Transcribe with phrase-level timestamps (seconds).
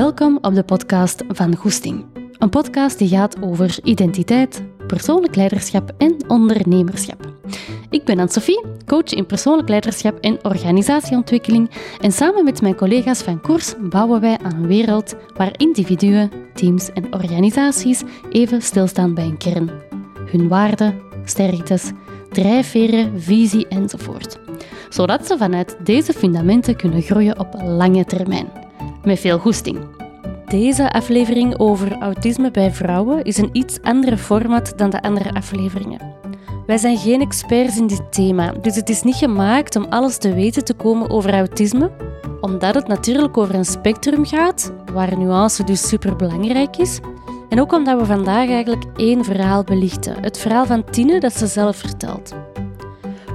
[0.00, 2.04] Welkom op de podcast van Goesting.
[2.38, 7.32] Een podcast die gaat over identiteit, persoonlijk leiderschap en ondernemerschap.
[7.90, 13.40] Ik ben Anne-Sophie, coach in persoonlijk leiderschap en organisatieontwikkeling en samen met mijn collega's van
[13.40, 19.38] Koers bouwen wij aan een wereld waar individuen, teams en organisaties even stilstaan bij een
[19.38, 19.70] kern.
[20.30, 21.90] Hun waarden, sterktes,
[22.30, 24.38] drijfveren, visie enzovoort.
[24.88, 28.68] Zodat ze vanuit deze fundamenten kunnen groeien op lange termijn.
[29.04, 29.78] Met veel goesting.
[30.46, 36.00] Deze aflevering over autisme bij vrouwen is een iets andere format dan de andere afleveringen.
[36.66, 40.34] Wij zijn geen experts in dit thema, dus het is niet gemaakt om alles te
[40.34, 41.90] weten te komen over autisme,
[42.40, 47.00] omdat het natuurlijk over een spectrum gaat, waar nuance dus super belangrijk is.
[47.48, 51.46] En ook omdat we vandaag eigenlijk één verhaal belichten: het verhaal van Tine dat ze
[51.46, 52.34] zelf vertelt.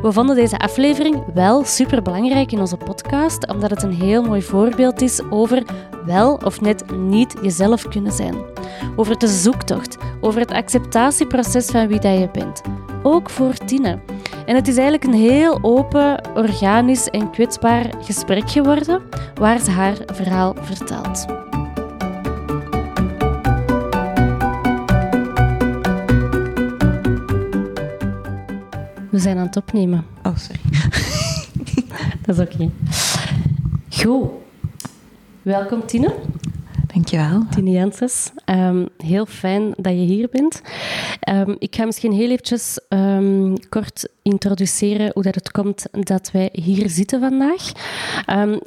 [0.01, 4.41] We vonden deze aflevering wel super belangrijk in onze podcast, omdat het een heel mooi
[4.41, 5.63] voorbeeld is over
[6.05, 8.35] wel of net niet jezelf kunnen zijn.
[8.95, 12.61] Over de zoektocht, over het acceptatieproces van wie dat je bent.
[13.03, 13.99] Ook voor Tine.
[14.45, 19.01] En het is eigenlijk een heel open, organisch en kwetsbaar gesprek geworden
[19.33, 21.44] waar ze haar verhaal vertelt.
[29.15, 30.05] We zijn aan het opnemen.
[30.23, 30.61] Oh, sorry.
[32.25, 32.69] Dat is oké.
[33.89, 34.29] Goed.
[35.41, 36.15] Welkom Tine.
[36.93, 37.45] Dankjewel.
[37.49, 38.31] Tine Janssens.
[38.45, 40.61] Um, heel fijn dat je hier bent.
[41.29, 46.49] Um, ik ga misschien heel eventjes um, kort introduceren hoe dat het komt dat wij
[46.51, 47.71] hier zitten vandaag.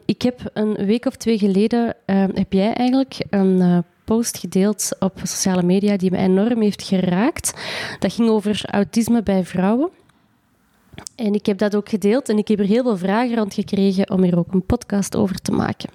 [0.04, 1.94] ik heb een week of twee geleden,
[2.34, 7.52] heb jij eigenlijk een uh, post gedeeld op sociale media die me enorm heeft geraakt.
[7.98, 9.91] Dat ging over autisme bij vrouwen.
[11.19, 14.11] En ik heb dat ook gedeeld en ik heb er heel veel vragen rond gekregen
[14.11, 15.91] om hier ook een podcast over te maken.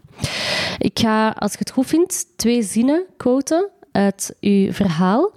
[0.77, 5.31] Ik ga, als je het goed vindt, twee zinnen quoten uit uw verhaal.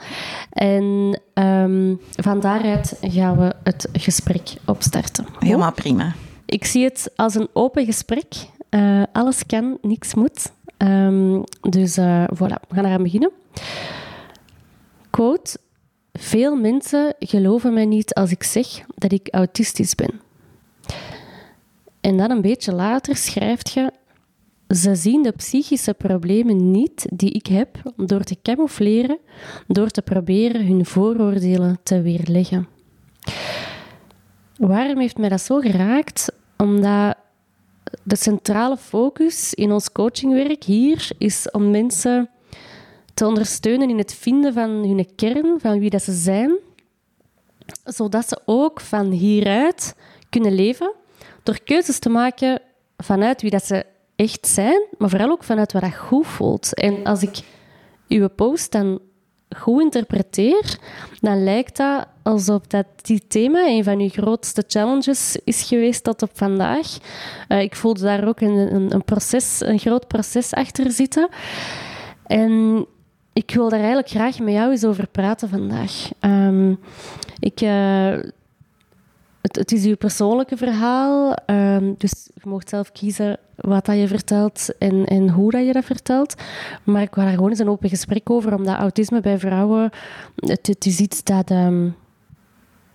[0.50, 5.26] En um, van daaruit gaan we het gesprek opstarten.
[5.38, 6.14] Helemaal prima.
[6.46, 8.34] Ik zie het als een open gesprek.
[8.70, 10.52] Uh, alles kan, niks moet.
[10.78, 13.30] Um, dus uh, voilà, we gaan eraan beginnen.
[15.10, 15.58] Quote.
[16.26, 20.20] Veel mensen geloven mij niet als ik zeg dat ik autistisch ben.
[22.00, 23.92] En dan een beetje later schrijft je:
[24.68, 29.18] Ze zien de psychische problemen niet die ik heb door te camoufleren,
[29.66, 32.68] door te proberen hun vooroordelen te weerleggen.
[34.56, 36.32] Waarom heeft mij dat zo geraakt?
[36.56, 37.16] Omdat
[38.02, 42.30] de centrale focus in ons coachingwerk hier is om mensen
[43.16, 46.56] te ondersteunen in het vinden van hun kern, van wie dat ze zijn,
[47.84, 49.94] zodat ze ook van hieruit
[50.28, 50.92] kunnen leven
[51.42, 52.60] door keuzes te maken
[52.96, 53.84] vanuit wie dat ze
[54.16, 56.74] echt zijn, maar vooral ook vanuit wat dat goed voelt.
[56.74, 57.38] En als ik
[58.08, 59.00] uw post dan
[59.56, 60.78] goed interpreteer,
[61.20, 66.22] dan lijkt dat alsof dat die thema een van uw grootste challenges is geweest tot
[66.22, 66.86] op vandaag.
[67.48, 71.28] Uh, ik voelde daar ook een, een, een, proces, een groot proces achter zitten.
[72.26, 72.86] En
[73.36, 76.10] ik wil daar eigenlijk graag met jou eens over praten vandaag.
[76.20, 76.78] Um,
[77.38, 78.18] ik, uh,
[79.40, 84.68] het, is uw persoonlijke verhaal, um, dus je mag zelf kiezen wat dat je vertelt
[84.78, 86.34] en, en hoe dat je dat vertelt.
[86.84, 89.90] Maar ik wil daar gewoon eens een open gesprek over, omdat autisme bij vrouwen,
[90.36, 91.50] het, is iets dat...
[91.50, 91.96] Um,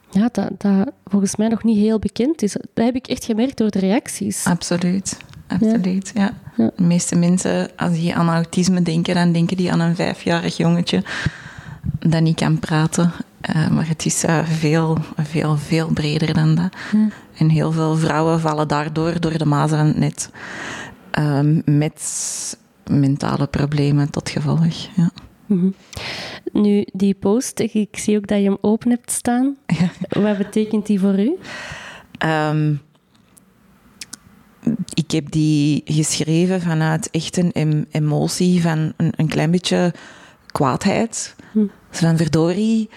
[0.10, 2.52] ja, dat, dat volgens mij nog niet heel bekend is.
[2.52, 4.46] Dat heb ik echt gemerkt door de reacties.
[4.46, 5.18] Absoluut
[5.52, 6.12] absoluut.
[6.14, 6.34] Ja.
[6.58, 6.72] ja.
[6.76, 11.04] De meeste mensen, als die aan autisme denken, dan denken die aan een vijfjarig jongetje
[12.00, 13.12] dat niet kan praten.
[13.56, 16.76] Uh, maar het is uh, veel, veel, veel breder dan dat.
[16.92, 17.08] Ja.
[17.38, 20.30] En heel veel vrouwen vallen daardoor door de mazen van het net.
[21.20, 24.74] Uh, met mentale problemen tot gevolg.
[24.96, 25.10] Ja.
[25.46, 25.74] Mm -hmm.
[26.62, 29.58] Nu, die post, ik zie ook dat je hem open hebt staan.
[30.10, 31.38] Wat betekent die voor u?
[32.26, 32.82] Um,
[34.94, 39.94] ik heb die geschreven vanuit echt een emotie van een, een klein beetje
[40.52, 41.36] kwaadheid.
[41.52, 41.66] Hm.
[41.90, 42.90] Van verdorie.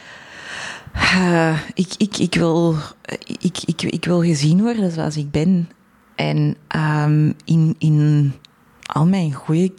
[0.95, 2.77] Uh, ik, ik, ik, wil,
[3.41, 5.69] ik, ik, ik wil gezien worden zoals ik ben.
[6.15, 8.33] En um, in, in
[8.83, 9.73] al mijn goede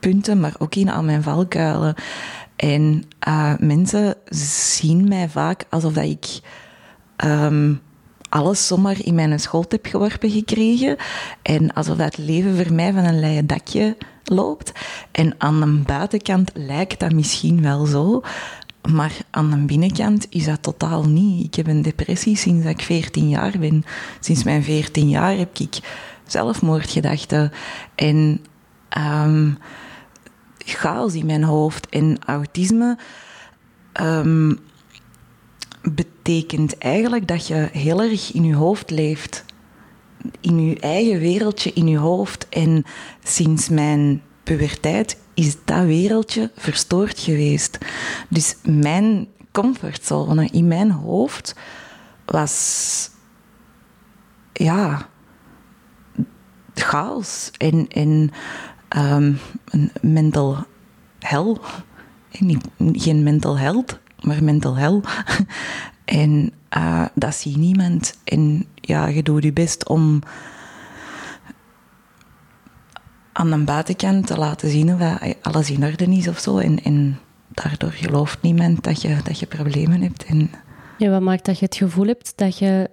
[0.00, 1.94] punten, maar ook in al mijn valkuilen.
[2.56, 6.40] En uh, mensen zien mij vaak alsof dat ik
[7.24, 7.80] um,
[8.32, 10.96] alles zomaar in mijn schoot heb geworpen gekregen.
[11.42, 14.72] En alsof dat leven voor mij van een leien dakje loopt.
[15.10, 18.22] En aan de buitenkant lijkt dat misschien wel zo.
[18.90, 21.46] Maar aan de binnenkant is dat totaal niet.
[21.46, 23.84] Ik heb een depressie sinds ik 14 jaar ben.
[24.20, 25.78] Sinds mijn 14 jaar heb ik
[26.26, 27.52] zelfmoordgedachten.
[27.94, 28.44] En
[28.98, 29.58] um,
[30.58, 31.88] chaos in mijn hoofd.
[31.88, 32.98] En autisme
[33.92, 34.52] ehm,
[35.82, 39.44] betekent eigenlijk dat je heel erg in je hoofd leeft.
[40.40, 42.48] In je eigen wereldje, in je hoofd.
[42.48, 42.84] En
[43.22, 47.78] sinds mijn puberteit is dat wereldje verstoord geweest.
[48.28, 51.54] Dus mijn comfortzone in mijn hoofd
[52.24, 53.10] was
[54.52, 55.08] ja
[56.74, 58.30] chaos en, en
[58.96, 60.66] um, een mental
[61.18, 61.56] hell.
[62.78, 65.00] geen mental health, maar mental hell.
[66.04, 68.18] en uh, dat zie niemand.
[68.24, 70.22] En ja, je doet je best om
[73.32, 76.58] aan de buitenkant te laten zien dat alles in orde is of zo.
[76.58, 80.24] En, en daardoor gelooft niemand dat je, dat je problemen hebt.
[80.24, 80.50] En...
[80.98, 82.90] Ja, wat maakt dat je het gevoel hebt dat je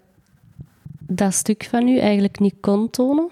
[0.99, 3.27] dat stuk van je eigenlijk niet kon tonen?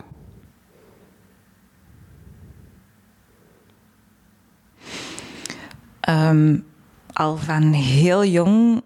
[6.10, 6.66] Um,
[7.18, 8.82] al van heel jong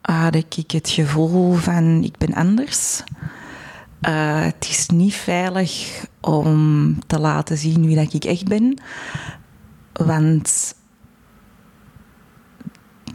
[0.00, 3.02] had ik het gevoel van ik ben anders.
[4.08, 8.80] Uh, het is niet veilig om te laten zien wie dat ik echt ben.
[9.92, 10.74] Want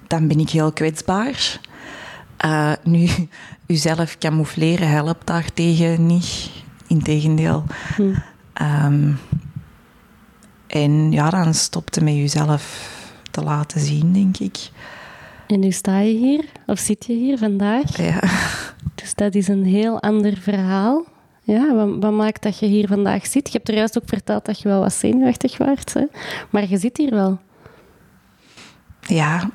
[0.07, 1.59] dan ben ik heel kwetsbaar.
[2.45, 3.09] Uh, nu,
[3.67, 6.51] uzelf camoufleren helpt daartegen niet.
[6.87, 7.63] Integendeel.
[7.95, 8.13] Hm.
[8.85, 9.19] Um,
[10.67, 12.95] en ja, dan stopte met jezelf
[13.37, 14.69] te laten zien, denk ik.
[15.47, 17.97] En nu sta je hier, of zit je hier vandaag?
[17.97, 18.19] Ja.
[18.95, 21.05] Dus dat is een heel ander verhaal.
[21.43, 23.47] Ja, wat, wat, maakt dat je hier vandaag zit?
[23.47, 26.05] Je hebt er juist ook verteld dat je wel wat zenuwachtig was, hè?
[26.49, 27.39] maar je zit hier wel.
[29.01, 29.49] Ja,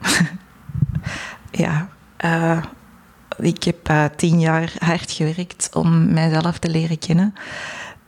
[1.64, 1.88] ja.
[2.24, 2.62] Uh,
[3.38, 7.34] ik heb uh, tien jaar hard gewerkt om mijzelf te leren kennen.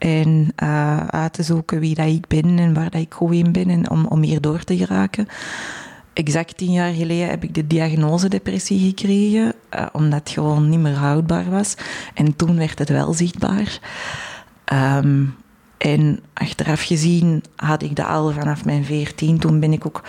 [0.04, 3.52] En uh, uit te zoeken wie dat ik ben en waar dat ik goed in
[3.52, 5.28] ben en om, om hier door te geraken.
[6.12, 10.78] Exact tien jaar geleden heb ik de diagnose depressie gekregen, uh, omdat het gewoon niet
[10.78, 11.74] meer houdbaar was.
[12.14, 13.78] En toen werd het wel zichtbaar.
[14.72, 15.34] Um,
[15.78, 19.38] en achteraf gezien had ik dat al vanaf mijn veertien.
[19.38, 20.02] Toen ben ik ook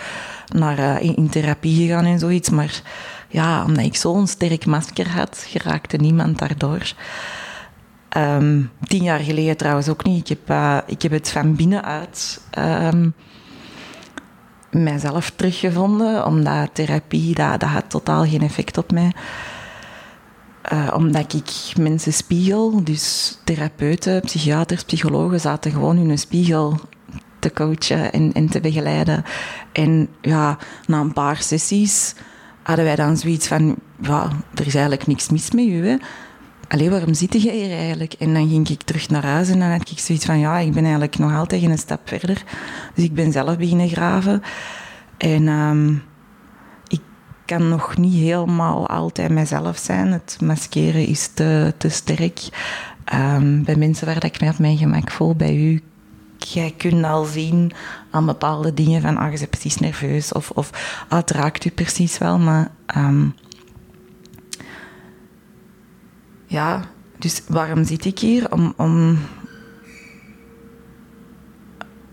[0.54, 2.50] naar, uh, in, in, therapie gegaan en zoiets.
[2.50, 2.82] Maar
[3.28, 6.94] ja, omdat ik zo'n sterk masker had, geraakte niemand daardoor.
[8.16, 10.20] Um, tien jaar geleden trouwens ook niet.
[10.20, 13.14] Ik heb, uh, ik heb het van binnenuit um,
[14.70, 19.12] mijzelf teruggevonden, omdat therapie, dat, dat had totaal geen effect op mij.
[20.72, 26.80] Uh, omdat ik mensen spiegel, dus therapeuten, psychiaters, psychologen zaten gewoon in een spiegel
[27.38, 29.24] te coachen en, te begeleiden.
[29.72, 32.14] En ja, na een paar sessies
[32.62, 35.98] hadden wij dan zoiets van, ja, er is eigenlijk niks mis met u,
[36.68, 38.12] allee, waarom zit je hier eigenlijk?
[38.12, 40.72] En dan ging ik terug naar huis en dan had ik zoiets van, ja, ik
[40.72, 42.42] ben eigenlijk nog altijd een stap verder.
[42.94, 44.42] Dus ik ben zelf beginnen graven.
[45.18, 46.02] En um,
[46.88, 47.00] ik
[47.44, 50.12] kan nog niet helemaal altijd mezelf zijn.
[50.12, 52.40] Het maskeren is te, te sterk.
[53.14, 55.82] Um, bij mensen waar ik mij op mijn gemak voel, bij u,
[56.38, 57.72] jij kunt al zien
[58.10, 60.32] aan bepaalde dingen van, ah, je bent precies nerveus.
[60.32, 60.70] Of, of
[61.08, 62.70] ah, het raakt u precies wel, maar...
[62.96, 63.34] Um,
[66.56, 66.82] ja,
[67.18, 68.52] dus waarom zit ik hier?
[68.52, 69.18] Om, om,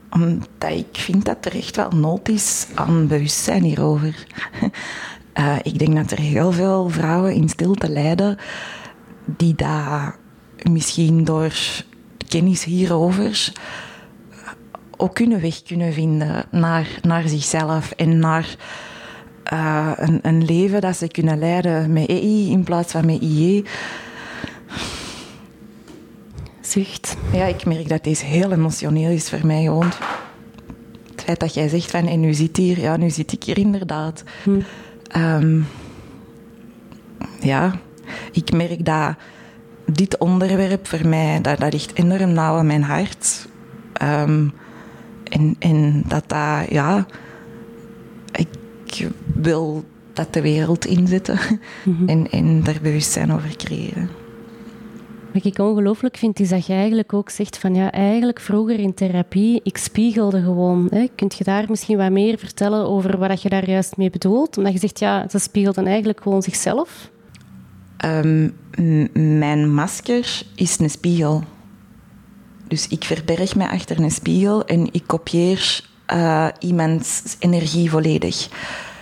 [0.09, 4.25] omdat ik vind dat er echt wel nood is aan bewustzijn hierover.
[5.33, 8.37] Uh, ik denk dat er heel veel vrouwen in stilte lijden
[9.25, 10.15] die daar
[10.71, 11.53] misschien door
[12.27, 13.51] kennis hierover
[14.97, 18.55] ook kunnen weg kunnen vinden naar, naar zichzelf en naar
[19.53, 23.65] uh, een, een leven dat ze kunnen leiden met EI in plaats van met IE.
[26.73, 27.17] Zucht.
[27.31, 29.91] Ja, ik merk dat deze heel emotioneel is voor mij gewoon.
[31.11, 33.57] Het feit dat jij zegt van, en nu zit hier, ja, nu zit ik hier
[33.57, 34.23] inderdaad.
[34.43, 34.59] Hm.
[35.17, 35.67] Um,
[37.39, 37.75] ja,
[38.31, 39.15] ik merk dat
[39.85, 43.47] dit onderwerp voor mij, dat, dat ligt enorm nauw aan mijn hart.
[44.01, 44.53] Um,
[45.23, 47.05] en, en dat dat, ja,
[48.31, 51.39] ik wil dat de wereld inzetten
[51.83, 52.07] mm -hmm.
[52.07, 54.22] en, en daar bewustzijn over creëren.
[55.33, 58.93] Wat ik ongelooflijk vind, is dat je eigenlijk ook zegt van ja, eigenlijk vroeger in
[58.93, 60.87] therapie, ik spiegelde gewoon.
[60.89, 61.07] Hè.
[61.15, 64.57] Kunt je daar misschien wat meer vertellen over wat je daar juist mee bedoelt?
[64.57, 67.09] Omdat je zegt, ja, ze spiegelden eigenlijk gewoon zichzelf.
[68.05, 68.57] Um,
[69.13, 71.43] mijn masker is een spiegel.
[72.67, 75.81] Dus ik verberg mij achter een spiegel en ik kopieer
[76.13, 78.49] uh, iemands energie volledig.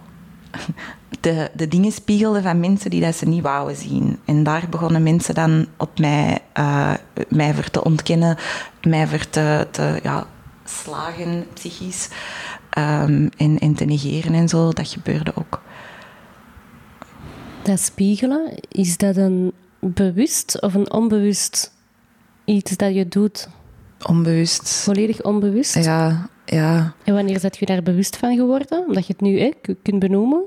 [1.20, 4.18] de, de dingen spiegelde van mensen die dat ze niet wouden zien.
[4.24, 6.94] En daar begonnen mensen dan op mij, uh,
[7.28, 8.36] mij voor te ontkennen,
[8.82, 10.26] mij voor te, te ja,
[10.64, 12.08] slagen psychisch
[12.78, 14.72] um, en, en te negeren en zo.
[14.72, 15.62] Dat gebeurde ook.
[17.62, 21.72] Dat spiegelen, is dat een bewust of een onbewust
[22.44, 23.48] iets dat je doet?
[24.06, 24.70] Onbewust.
[24.70, 25.84] Volledig onbewust?
[25.84, 26.94] Ja, ja.
[27.04, 28.84] En wanneer zet je daar bewust van geworden?
[28.86, 29.50] Omdat je het nu hè,
[29.82, 30.42] kunt benoemen?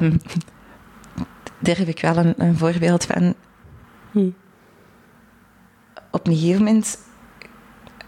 [0.00, 0.20] Um,
[1.58, 3.34] daar heb ik wel een, een voorbeeld van.
[4.10, 4.30] Hm.
[6.10, 6.98] Op een gegeven moment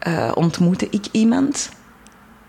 [0.07, 1.71] uh, ontmoette ik iemand.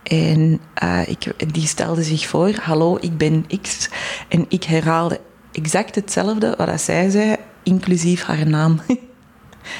[0.03, 3.89] En uh, ik, die stelde zich voor, hallo, ik ben X.
[4.27, 5.19] En ik herhaalde
[5.51, 8.79] exact hetzelfde wat zij zei, inclusief haar naam.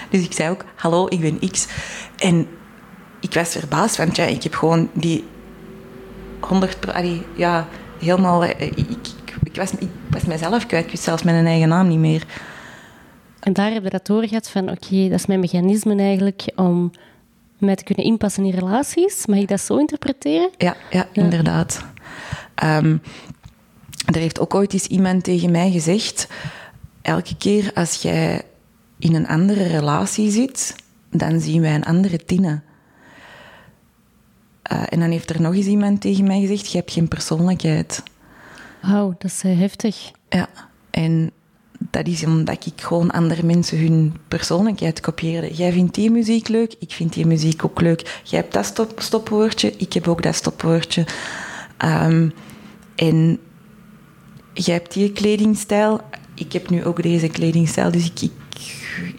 [0.10, 1.68] dus ik zei ook, hallo, ik ben X.
[2.18, 2.48] En
[3.20, 5.24] ik was verbaasd, want ja, ik heb gewoon die
[6.40, 6.78] 100...
[7.36, 7.68] Ja,
[8.00, 8.44] helemaal...
[8.44, 11.88] Eh, ik, ik, ik, was, ik was mezelf kwijt, ik wist zelfs mijn eigen naam
[11.88, 12.26] niet meer.
[13.40, 16.92] En daar heb je dat doorgehad van, oké, dat is mijn mechanisme eigenlijk om
[17.58, 19.26] mij te kunnen inpassen in relaties.
[19.26, 20.50] Mag ik dat zo interpreteren?
[20.58, 21.86] Ja, ja, inderdaad.
[22.64, 23.02] Um,
[24.06, 26.28] er heeft ook ooit eens iemand tegen mij gezegd,
[27.02, 28.42] elke keer als jij
[29.02, 30.76] in een andere relatie zit,
[31.10, 32.62] dan zien wij een andere Tine.
[34.72, 38.04] Uh, en dan heeft er nog eens iemand tegen mij gezegd: Je hebt geen persoonlijkheid.
[38.82, 40.12] Wauw, dat is uh, heftig.
[40.30, 40.50] Ja,
[40.90, 41.32] en
[41.90, 45.54] dat is omdat ik gewoon andere mensen hun persoonlijkheid kopieerde.
[45.54, 48.22] Jij vindt die muziek leuk, ik vind die muziek ook leuk.
[48.24, 51.06] Jij hebt dat stop stopwoordje, ik heb ook dat stopwoordje.
[51.86, 52.34] Um,
[52.96, 53.40] en
[54.54, 56.02] jij hebt die kledingstijl,
[56.36, 57.92] ik heb nu ook deze kledingstijl.
[57.92, 58.32] Dus ik, ik,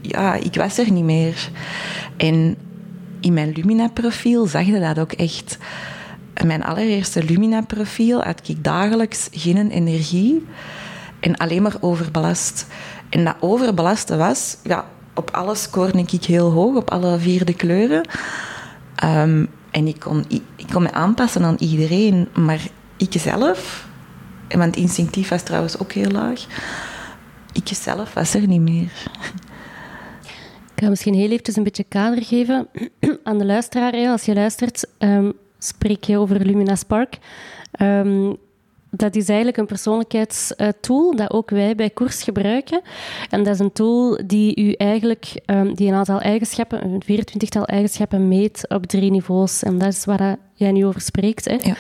[0.01, 1.51] ja, ik was er niet meer.
[2.17, 2.57] En
[3.21, 5.59] in mijn Lumina-profiel zag je dat ook echt.
[6.45, 10.47] Mijn allereerste Lumina-profiel had ik dagelijks geen energie
[11.21, 12.67] en alleen maar overbelast.
[13.09, 14.85] En dat overbelasten was, ja,
[15.15, 18.09] op alles scoorde ik heel hoog, op alle vierde kleuren.
[19.05, 20.25] Um, en ik kon,
[20.57, 22.61] ik kon me aanpassen aan iedereen, maar
[22.97, 23.87] ik zelf,
[24.49, 26.47] want instinctief was trouwens ook heel laag,
[27.53, 28.93] ik zelf was er niet meer.
[30.83, 32.69] Ik ga misschien heel eventjes een beetje kader geven
[33.25, 34.09] aan de luisteraar.
[34.09, 37.19] Als je luistert, um, spreek je over Lumina Spark.
[37.81, 38.37] Um,
[38.91, 42.81] dat is eigenlijk een persoonlijkheidstool dat ook wij bij Koers gebruiken.
[43.31, 47.65] En dat is een tool die u eigenlijk um, die een aantal eigenschappen, een 24-tal
[47.65, 49.63] eigenschappen meet op drie niveaus.
[49.63, 51.45] En dat is waar jij nu over spreekt.
[51.45, 51.59] Hè.
[51.63, 51.77] Ja.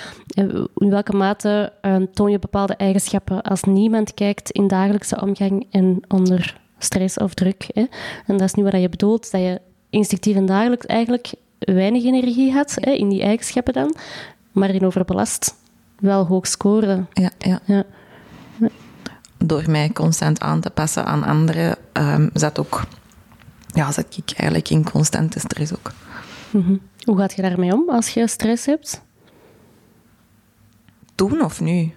[0.74, 1.72] In welke mate
[2.12, 7.66] toon je bepaalde eigenschappen als niemand kijkt in dagelijkse omgang en onder stress of druk.
[7.74, 7.84] Hè.
[8.26, 9.60] En dat is niet wat je bedoelt, dat je
[9.90, 13.94] instinctief en dagelijks eigenlijk weinig energie had, hè, in die eigenschappen dan,
[14.52, 15.54] maar in overbelast
[15.98, 17.08] wel hoog scoren.
[17.12, 17.60] Ja, ja.
[17.64, 17.84] ja.
[19.38, 22.82] Door mij constant aan te passen aan anderen, um, zat, ook,
[23.66, 25.92] ja, zat ik eigenlijk in constante stress ook.
[26.50, 29.02] Mm Hoe gaat je daarmee om als je stress hebt?
[31.14, 31.92] Toen of nu?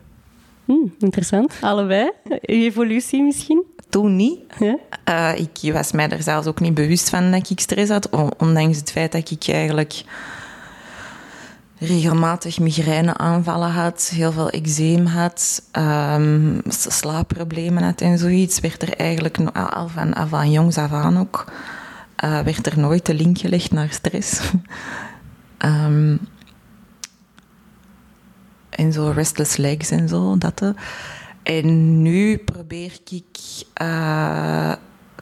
[0.66, 1.58] Hmm, interessant.
[1.62, 2.12] Allebei.
[2.42, 3.64] Evolutie misschien?
[3.96, 4.40] Toen niet.
[4.60, 4.78] Ja?
[5.10, 8.78] Uh, ik was mij er zelfs ook niet bewust van dat ik stress had, ondanks
[8.78, 10.04] het feit dat ik eigenlijk
[11.78, 19.38] regelmatig migraineaanvallen had, heel veel eczeem had, um, slaapproblemen had en zoiets, werd er eigenlijk
[19.54, 21.52] al van, al van jongs af aan ook,
[22.24, 24.40] uh, werd er nooit de link gelegd naar stress.
[25.58, 26.20] um,
[28.70, 30.62] en zo restless legs en zo, dat.
[30.62, 30.70] Uh.
[31.46, 34.74] En nu probeer ik uh,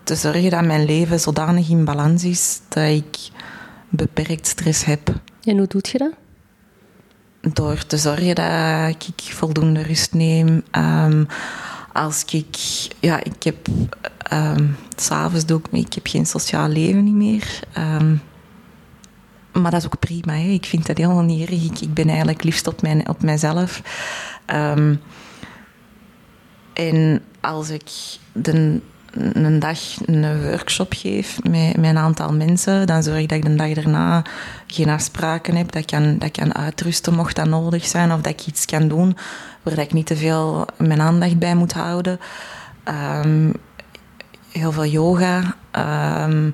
[0.04, 3.18] te zorgen dat mijn leven zodanig in balans is dat ik
[3.90, 5.14] beperkt stress heb.
[5.44, 6.14] En hoe doet je dat?
[7.54, 10.64] Door te zorgen dat ik voldoende rust neem.
[10.72, 11.28] Um,
[11.94, 12.56] als ik,
[13.00, 13.68] ja, ik heb,
[14.34, 17.60] um, s'avonds doe ik, ik heb geen sociaal leven meer.
[17.78, 18.22] Um,
[19.52, 20.34] maar dat is ook prima.
[20.34, 20.48] Hè.
[20.48, 21.64] Ik vind dat helemaal niet erg.
[21.64, 23.82] Ik, ik ben eigenlijk liefst op, mijn, op mijzelf.
[24.48, 25.02] Um,
[26.74, 27.92] en als ik
[28.34, 33.56] een dag een workshop geef met, een aantal mensen, dan zorg ik dat ik de
[33.56, 34.24] dag daarna
[34.68, 38.32] geen afspraken heb, dat ik kan, dat kan uitrusten mocht dat nodig zijn, of dat
[38.32, 39.18] ik iets kan doen
[39.64, 42.20] waar ik niet te veel mijn aandacht bij moet houden.
[43.26, 43.54] Um,
[44.52, 45.56] heel veel yoga.
[45.72, 46.50] Ehm,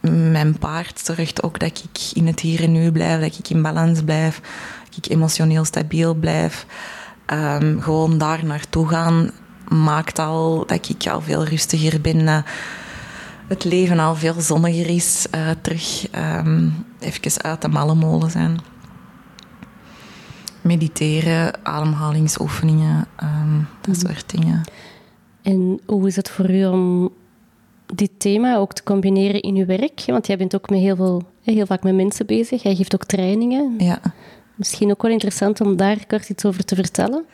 [0.00, 3.62] mijn paard zorgt ook dat ik in het hier en nu blijf, dat ik in
[3.62, 4.40] balans blijf,
[4.88, 6.66] dat ik emotioneel stabiel blijf.
[7.32, 9.30] Um, gewoon daar naartoe gaan
[9.68, 12.24] maakt al dat ik al veel rustiger ben.
[12.24, 12.44] Dat
[13.48, 15.26] het leven al veel zonniger is.
[15.34, 18.58] Uh, terug um, even uit de malle molen zijn.
[20.60, 24.06] Mediteren, ademhalingsoefeningen, um, dat mhm.
[24.06, 24.60] soort dingen.
[25.42, 27.10] En hoe is het voor u om
[27.94, 30.02] dit thema ook te combineren in uw werk?
[30.06, 32.62] Want jij bent ook met heel, veel, heel vaak met mensen bezig.
[32.62, 33.74] Jij geeft ook trainingen.
[33.78, 34.00] Ja.
[34.58, 37.24] Misschien ook wel interessant om daar kort iets over te vertellen.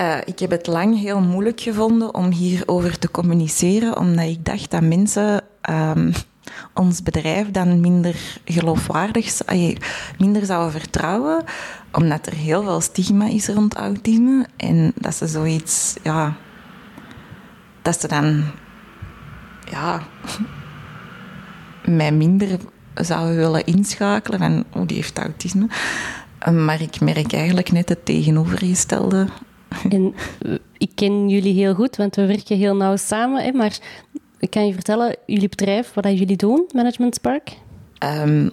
[0.00, 4.70] Uh, ik heb het lang heel moeilijk gevonden om hierover te communiceren, omdat ik dacht
[4.70, 6.12] dat mensen um,
[6.74, 9.40] ons bedrijf dan minder geloofwaardig,
[10.18, 11.44] minder zouden vertrouwen,
[11.92, 16.34] omdat er heel veel stigma is rond autisme en dat ze zoiets, ja,
[17.82, 18.44] dat ze dan,
[19.70, 20.02] ja,
[21.84, 22.58] mij minder
[22.94, 25.68] zouden willen inschakelen van, oh, die heeft autisme.
[26.52, 29.28] Maar ik merk eigenlijk net het tegenovergestelde.
[29.88, 30.14] En
[30.78, 33.44] ik ken jullie heel goed, want we werken heel nauw samen.
[33.44, 33.78] Hè, maar
[34.38, 37.56] ik kan je vertellen, jullie bedrijf, wat jullie doen, Management Spark?
[38.04, 38.50] Um,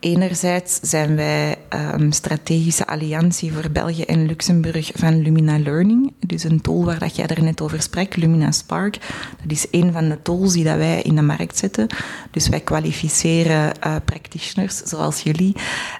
[0.00, 1.56] Enerzijds zijn wij
[1.94, 6.12] um, strategische alliantie voor België en Luxemburg van Lumina Learning.
[6.26, 8.98] Dus een tool waar dat jij er net over sprak, Lumina Spark.
[9.42, 11.86] Dat is een van de tools die dat wij in de markt zetten.
[12.30, 15.56] Dus wij kwalificeren uh, practitioners zoals jullie.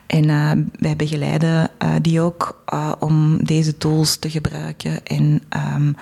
[0.06, 2.64] En uh, wij begeleiden uh, die ook
[2.98, 5.42] om deze tools te gebruiken en
[5.74, 5.96] um,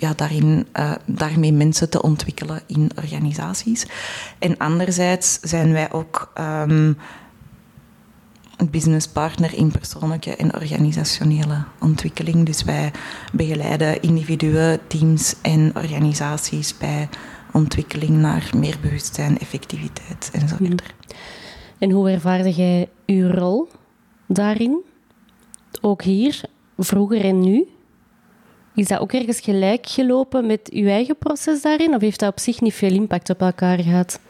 [0.00, 3.86] ja, daarin, uh, daarmee mensen te ontwikkelen in organisaties.
[4.38, 6.96] En anderzijds zijn wij ook um,
[8.56, 12.46] een businesspartner in persoonlijke en organisationele ontwikkeling.
[12.46, 12.92] Dus wij
[13.32, 17.08] begeleiden individuen, teams en organisaties bij
[17.52, 20.94] ontwikkeling naar meer bewustzijn, effectiviteit en zo verder.
[21.78, 23.68] En hoe ervaarde jij uw rol
[24.26, 24.82] daarin?
[25.80, 26.40] Ook hier,
[26.76, 27.68] vroeger en nu?
[28.74, 31.94] Is dat ook ergens gelijk gelopen met uw eigen proces daarin?
[31.94, 34.20] Of heeft dat op zich niet veel impact op elkaar gehad?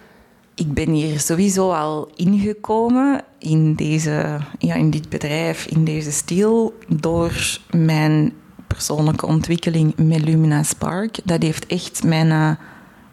[0.55, 6.75] Ik ben hier sowieso al ingekomen in, deze, ja, in dit bedrijf, in deze stijl,
[6.89, 8.33] door mijn
[8.67, 11.19] persoonlijke ontwikkeling met Lumina Spark.
[11.25, 12.31] Dat heeft echt mijn...
[12.31, 12.51] Eh,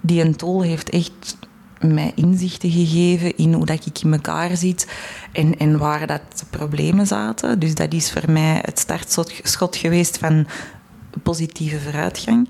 [0.02, 1.38] die tool heeft echt
[1.80, 4.88] mij inzichten gegeven in hoe dat ik in elkaar zit
[5.32, 7.60] en, en waar dat de problemen zaten.
[7.60, 10.48] Dus dat is voor mij het startschot geweest van
[11.20, 12.50] positieve vooruitgang.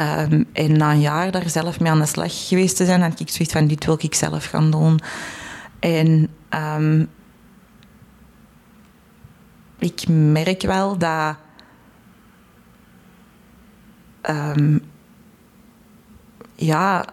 [0.00, 3.20] Um, en na een jaar daar zelf mee aan de slag geweest te zijn, had
[3.20, 5.00] ik zoiets van: dit wil ik zelf gaan doen.
[5.78, 6.28] En
[6.78, 7.08] um,
[9.78, 11.36] ik merk wel dat.
[14.30, 14.82] Um,
[16.54, 17.04] ja,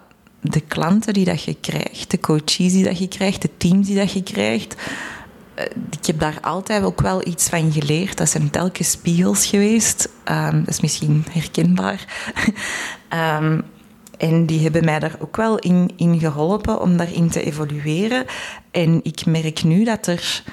[0.41, 3.95] de klanten die dat je krijgt, de coaches die dat je krijgt, de teams die
[3.95, 4.75] dat je krijgt,
[5.89, 8.17] ik heb daar altijd ook wel iets van geleerd.
[8.17, 10.09] Dat zijn telkens spiegels geweest.
[10.25, 12.05] Um, dat is misschien herkenbaar.
[13.41, 13.63] um,
[14.17, 18.25] en die hebben mij daar ook wel in, in geholpen om daarin te evolueren.
[18.71, 20.43] En ik merk nu dat, er,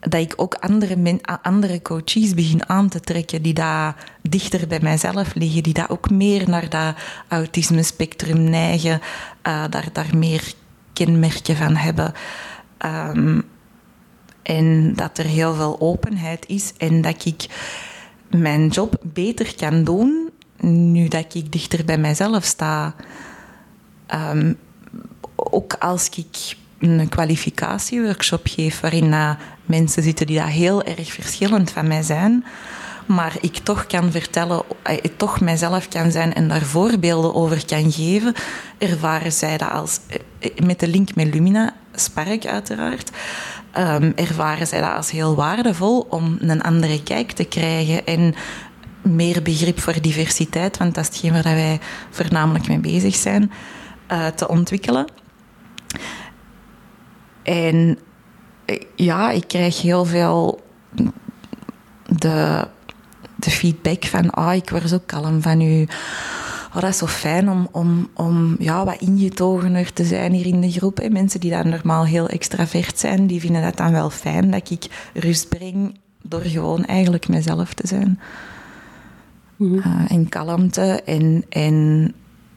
[0.00, 5.34] dat ik ook andere, andere coaches begin aan te trekken die daar dichter bij mijzelf
[5.34, 6.94] liggen, die daar ook meer naar dat
[7.28, 9.00] autisme spectrum neigen,
[9.46, 10.52] uh, daar, daar meer
[10.92, 12.12] kenmerken van hebben.
[12.84, 13.52] Um,
[14.44, 17.46] en dat er heel veel openheid is en dat ik
[18.30, 20.30] mijn job beter kan doen
[20.60, 22.94] nu dat ik dichter bij mijzelf sta.
[24.06, 24.52] Ehm,
[25.34, 31.86] ook als ik een kwalificatieworkshop geef waarin mensen zitten die daar heel erg verschillend van
[31.86, 32.44] mij zijn,
[33.06, 37.92] maar ik toch kan vertellen, uh, toch mijzelf kan zijn en daar voorbeelden over kan
[37.92, 38.34] geven,
[38.78, 40.00] ervaren zij dat als,
[40.40, 43.10] uh, met de link met Lumina, Spark uiteraard,
[43.78, 48.34] um, ervaren zij dat als heel waardevol om een andere kijk te krijgen en
[49.02, 53.52] meer begrip voor diversiteit, want dat is hetgeen waar wij voornamelijk mee bezig zijn,
[54.12, 55.06] uh, te ontwikkelen.
[57.42, 57.98] En
[58.64, 60.64] eh, ja, ik krijg heel veel
[62.06, 62.68] de,
[63.36, 65.86] de feedback van, ah, ik word zo kalm van u
[66.74, 70.60] oh, dat is zo fijn om, om, om ja, wat ingetogener te zijn hier in
[70.60, 70.96] de groep.
[70.96, 71.08] Hè.
[71.08, 75.10] Mensen die dan normaal heel extravert zijn, die vinden dat dan wel fijn dat ik
[75.14, 78.20] rust breng door gewoon eigenlijk mezelf te zijn.
[79.56, 82.12] Mm en kalmte en, en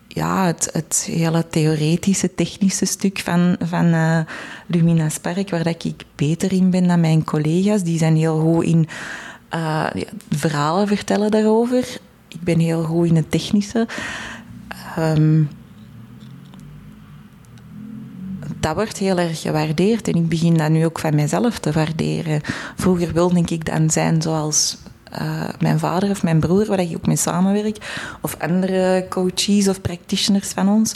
[0.08, 4.20] ja, het, het hele theoretische, technische stuk van, van uh,
[4.68, 7.84] Lumina Spark, waar dat ik beter in ben dan mijn collega's.
[7.84, 8.88] Die zijn heel goed in
[9.54, 9.88] uh,
[10.30, 12.00] verhalen vertellen daarover
[12.40, 13.88] ik ben heel goed in het technische.
[14.96, 15.44] ehm,
[18.60, 22.42] dat wordt heel erg gewaardeerd en ik begin dat nu ook van mezelf te waarderen.
[22.76, 24.78] Vroeger wilde ik dan zijn zoals
[25.22, 27.78] uh, mijn vader of mijn broer, waar ik ook mee samenwerk,
[28.22, 30.96] of andere coaches of practitioners van ons.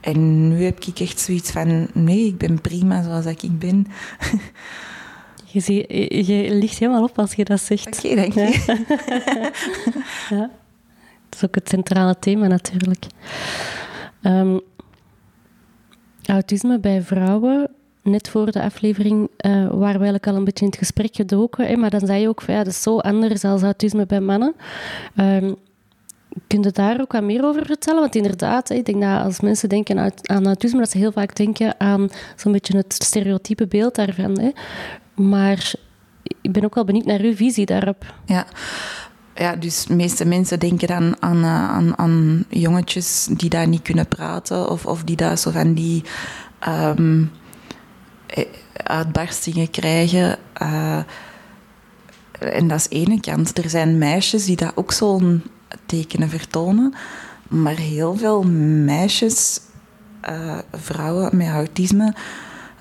[0.00, 3.86] En nu heb ik echt zoiets van, nee, ik ben prima zoals ik ben.
[5.52, 5.94] Je, zie,
[6.26, 7.86] je ligt helemaal op als je dat zegt.
[7.86, 9.52] Oké, okay, dank je.
[10.30, 10.50] Ja.
[11.30, 13.06] Dat is ook het centrale thema natuurlijk.
[14.22, 14.60] Um,
[16.24, 17.70] autisme bij vrouwen
[18.02, 21.66] net voor de aflevering uh, waren we eigenlijk al een beetje in het gesprek gedoken.
[21.66, 24.20] Hè, maar dan zei je ook van ja, dat is zo anders dan autisme bij
[24.20, 24.54] mannen.
[25.16, 25.56] Um,
[26.46, 28.00] kun je daar ook wat meer over vertellen?
[28.00, 31.80] Want inderdaad, ik denk dat als mensen denken aan autisme, dat ze heel vaak denken
[31.80, 34.38] aan zo'n beetje het stereotype beeld daarvan.
[34.38, 34.50] Hè.
[35.14, 35.72] Maar
[36.40, 38.14] ik ben ook wel benieuwd naar uw visie daarop.
[38.26, 38.46] Ja.
[39.34, 43.82] Ja, dus de meeste mensen denken dan aan, eh, aan, aan jongetjes die daar niet
[43.82, 46.04] kunnen praten of, of die daar zo van die
[46.68, 47.30] um,
[48.72, 50.38] uitbarstingen krijgen.
[50.62, 50.98] Uh,
[52.38, 53.58] en dat is ene kant.
[53.58, 55.42] Er zijn meisjes die dat ook zo'n
[55.86, 56.94] tekenen vertonen.
[57.48, 59.60] Maar heel veel meisjes,
[60.72, 62.14] vrouwen met autisme,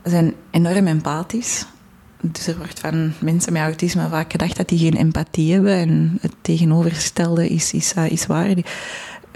[0.03, 1.65] zijn enorm empathisch.
[2.21, 5.73] Dus er wordt van mensen met autisme vaak gedacht dat die geen empathie hebben.
[5.73, 8.55] En het tegenovergestelde is, is, uh, is waar.
[8.55, 8.65] Die,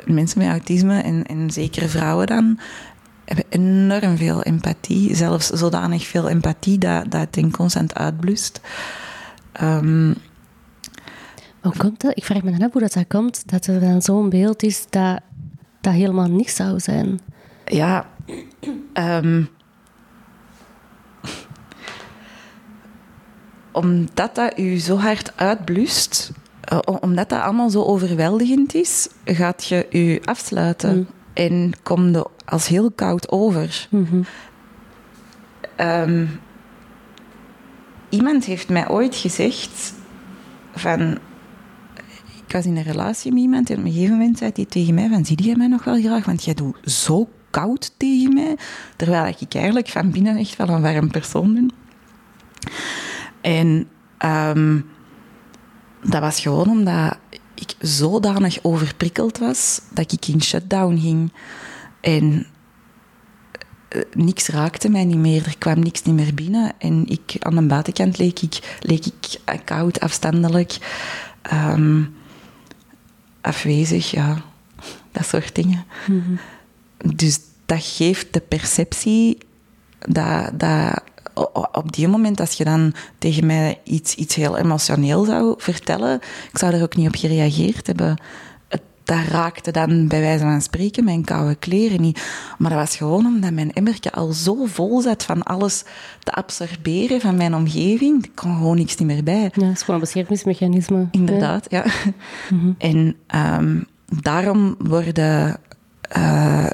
[0.06, 2.60] mensen met autisme, en, en zeker vrouwen dan,
[3.26, 5.16] hebben enorm veel empathie.
[5.16, 8.62] Zelfs zodanig veel empathie dat, dat het constant uitblust.
[9.62, 10.16] Um,
[11.62, 12.18] hoe komt dat?
[12.18, 14.86] Ik vraag me dan af hoe dat, dat komt, dat er dan zo'n beeld is
[14.90, 15.20] dat
[15.82, 17.20] dat helemaal niks zou zijn.
[17.66, 18.10] Ja,
[18.94, 19.50] um,
[23.74, 26.32] omdat dat u zo hard uitblust,
[26.74, 30.96] uh, omdat dat allemaal zo overweldigend is, gaat je u afsluiten.
[30.96, 31.08] Mm.
[31.34, 33.88] En komt je als heel koud over.
[33.90, 34.26] Mm
[35.78, 36.40] um,
[38.10, 39.94] iemand heeft mij ooit gezegd
[40.76, 41.18] van...
[42.48, 44.94] Ik was in een relatie met iemand en op een gegeven moment zei hij tegen
[44.94, 45.26] mij van...
[45.26, 46.26] Zie je mij nog wel graag?
[46.26, 48.58] Want jij doet zo koud tegen mij.
[48.96, 51.72] Terwijl ik eigenlijk van binnen echt wel een warm persoon ben.
[53.44, 53.88] En
[54.26, 54.86] um,
[56.04, 57.18] dat was gewoon omdat
[57.54, 61.32] ik zodanig overprikkeld was dat ik in shutdown ging.
[62.02, 62.46] En
[63.96, 66.72] uh, niks raakte mij niet meer, er kwam niks niet meer binnen.
[66.78, 70.78] En ik, aan de buitenkant leek ik, leek ik koud, afstandelijk,
[71.54, 72.16] um,
[73.42, 74.42] afwezig, ja,
[75.12, 75.86] dat soort dingen.
[76.08, 76.40] Mm -hmm.
[77.16, 79.38] Dus dat geeft de perceptie
[80.00, 81.04] dat, dat
[81.72, 86.20] op die moment, als je dan tegen mij iets, iets heel emotioneel zou vertellen,
[86.52, 88.18] ik zou er ook niet op gereageerd hebben.
[89.04, 92.24] Dat raakte dan bij wijze van spreken mijn koude kleren niet.
[92.58, 95.84] Maar dat was gewoon omdat mijn emmertje al zo vol zat van alles
[96.20, 98.26] te absorberen van mijn omgeving.
[98.26, 99.42] Ik kon gewoon niks niet meer bij.
[99.42, 101.08] Ja, dat is gewoon een beschermingsmechanisme.
[101.12, 101.86] Inderdaad, ja.
[102.50, 102.72] Mhm.
[102.78, 103.86] En um,
[104.22, 105.60] daarom worden
[106.18, 106.66] uh,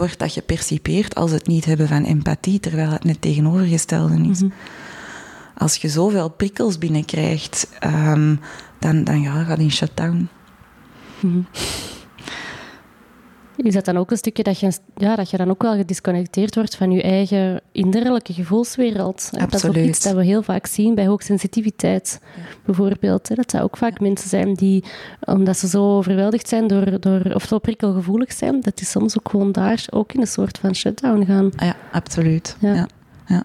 [0.00, 4.40] wordt dat gepercipeerd als het niet hebben van empathie, terwijl het net tegenovergestelde is.
[4.40, 4.52] Mm
[5.56, 8.40] Als je zoveel prikkels binnenkrijgt, um,
[8.78, 10.28] dan, dan ja, gaat in shutdown.
[11.20, 11.46] Mm
[13.66, 16.54] Is dat dan ook een stukje dat je, ja, dat je dan ook wel gedisconnecteerd
[16.54, 19.30] wordt van je eigen innerlijke gevoelswereld?
[19.32, 19.50] Absoluut.
[19.50, 22.42] Dat is ook iets dat we heel vaak zien bij hoogsensitiviteit, ja.
[22.64, 23.36] bijvoorbeeld.
[23.36, 24.84] Dat zou ook vaak mensen zijn die,
[25.20, 29.28] omdat ze zo overweldigd zijn door, door, of zo prikkelgevoelig zijn, dat die soms ook
[29.28, 31.50] gewoon daar ook in een soort van shutdown gaan.
[31.56, 32.56] Ja, absoluut.
[32.58, 32.74] Ja.
[32.74, 32.88] ja.
[33.26, 33.44] ja.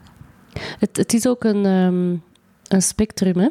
[0.79, 2.23] Het, het is ook een, um,
[2.67, 3.47] een spectrum, hè?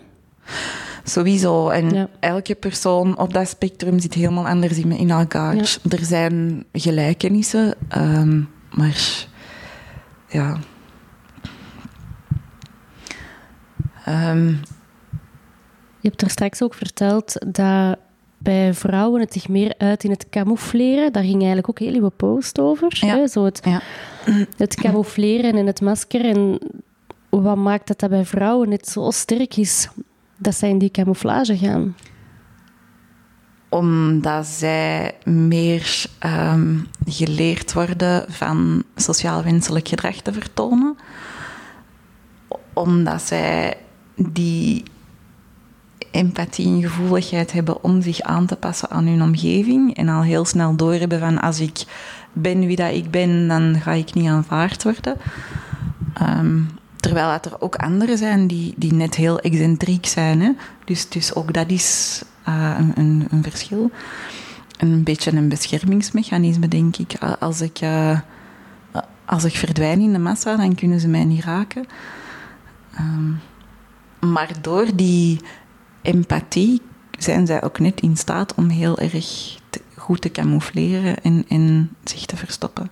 [1.05, 1.69] Sowieso.
[1.69, 5.55] En elke persoon op dat spectrum zit helemaal anders in, in elkaar.
[5.55, 5.65] Ja.
[5.91, 9.27] Er zijn gelijkenissen, um, maar
[10.29, 10.59] ja.
[14.09, 14.61] Um,
[16.01, 17.99] je hebt er straks ook verteld dat
[18.39, 21.13] bij vrouwen het zich meer uit in het camoufleren.
[21.13, 22.97] Daar ging eigenlijk ook heel veel post over.
[23.01, 23.17] Ja.
[23.17, 23.27] Hè?
[23.27, 23.81] Zo het, ja.
[24.57, 26.25] het camoufleren en het masker.
[26.25, 26.59] En
[27.31, 29.89] wat maakt dat dat bij vrouwen net zo sterk is?
[30.45, 31.97] Dat zij in die camouflage gaan?
[33.69, 40.97] Omdat zij meer um, geleerd worden van sociaal wenselijk gedrag te vertonen.
[42.73, 43.77] Omdat zij
[44.17, 44.83] die
[46.11, 49.97] empathie en gevoeligheid hebben om zich aan te passen aan hun omgeving.
[49.97, 51.85] En al heel snel doorhebben van als ik
[52.33, 55.17] ben wie dat ik ben, dan ga ik niet aanvaard worden.
[56.23, 56.69] Um,
[57.05, 60.41] Terwijl er ook anderen zijn die, die net heel excentriek zijn.
[60.41, 60.53] Hè?
[60.85, 63.91] Dus, dus ook dat is uh, een, een, een, verschil.
[64.79, 67.15] een beetje een beschermingsmechanisme, denk ik.
[67.39, 68.19] Als ik, uh,
[69.25, 71.85] als ik verdwijn in de massa, dan kunnen ze mij niet raken.
[73.01, 73.41] Um,
[74.31, 75.41] maar door die
[76.03, 76.83] empathie
[77.19, 79.59] zijn zij ook net in staat om heel erg
[79.97, 82.91] goed te camoufleren en, en zich te verstoppen.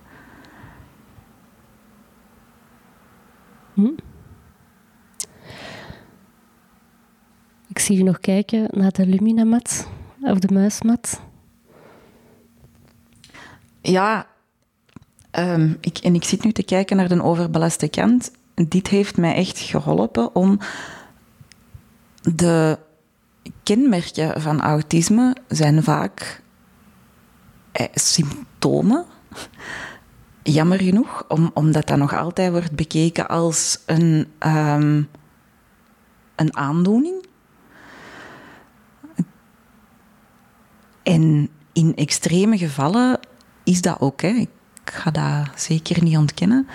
[3.73, 3.91] Hm?
[7.67, 9.87] Ik zie je nog kijken naar de Luminamat
[10.21, 11.21] of de muismat.
[13.81, 14.27] Ja,
[15.31, 18.31] um, ik, en ik zit nu te kijken naar de overbelaste kant.
[18.53, 20.59] Dit heeft mij echt geholpen om
[22.21, 22.79] de
[23.63, 26.41] kenmerken van autisme zijn vaak
[27.71, 29.05] eh, symptomen.
[30.43, 35.09] Jammer genoeg, om, omdat dat nog altijd wordt bekeken als een, um,
[36.35, 37.25] een aandoening.
[41.03, 43.19] En in extreme gevallen
[43.63, 44.21] is dat ook.
[44.21, 44.27] Hè.
[44.27, 44.49] Ik
[44.83, 46.67] ga dat zeker niet ontkennen.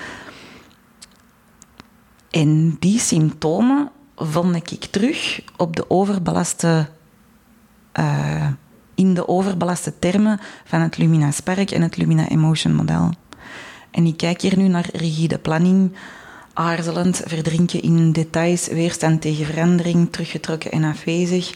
[2.30, 6.88] En die symptomen vond ik terug op de overbelaste,
[7.98, 8.46] uh,
[8.94, 13.10] in de overbelaste termen van het Lumina Spark en het Lumina Emotion model.
[13.90, 15.92] En ik kijk hier nu naar rigide planning,
[16.52, 21.54] aarzelend, verdrinken in details, weerstand tegen verandering, teruggetrokken en afwezig.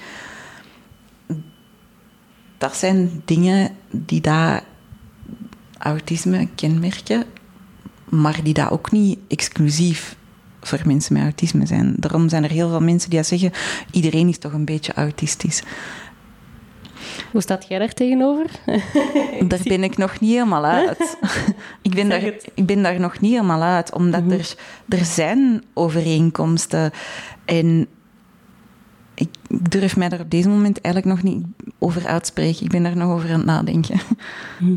[2.58, 4.64] Dat zijn dingen die daar
[5.78, 7.24] autisme kenmerken,
[8.08, 10.16] maar die dat ook niet exclusief
[10.60, 11.94] voor mensen met autisme zijn.
[11.96, 13.52] Daarom zijn er heel veel mensen die zeggen:
[13.90, 15.62] iedereen is toch een beetje autistisch.
[17.32, 18.46] Hoe staat jij daar tegenover?
[19.48, 21.18] daar ben ik nog niet helemaal uit.
[21.82, 22.22] ik, ben daar,
[22.54, 24.32] ik ben daar nog niet helemaal uit, omdat mhm.
[24.32, 24.54] er,
[24.88, 26.90] er zijn overeenkomsten.
[27.44, 27.86] En
[29.14, 31.44] ik durf mij daar op deze moment eigenlijk nog niet
[31.78, 32.64] over uitspreken.
[32.64, 34.00] Ik ben daar nog over aan het nadenken.
[34.58, 34.76] Mhm.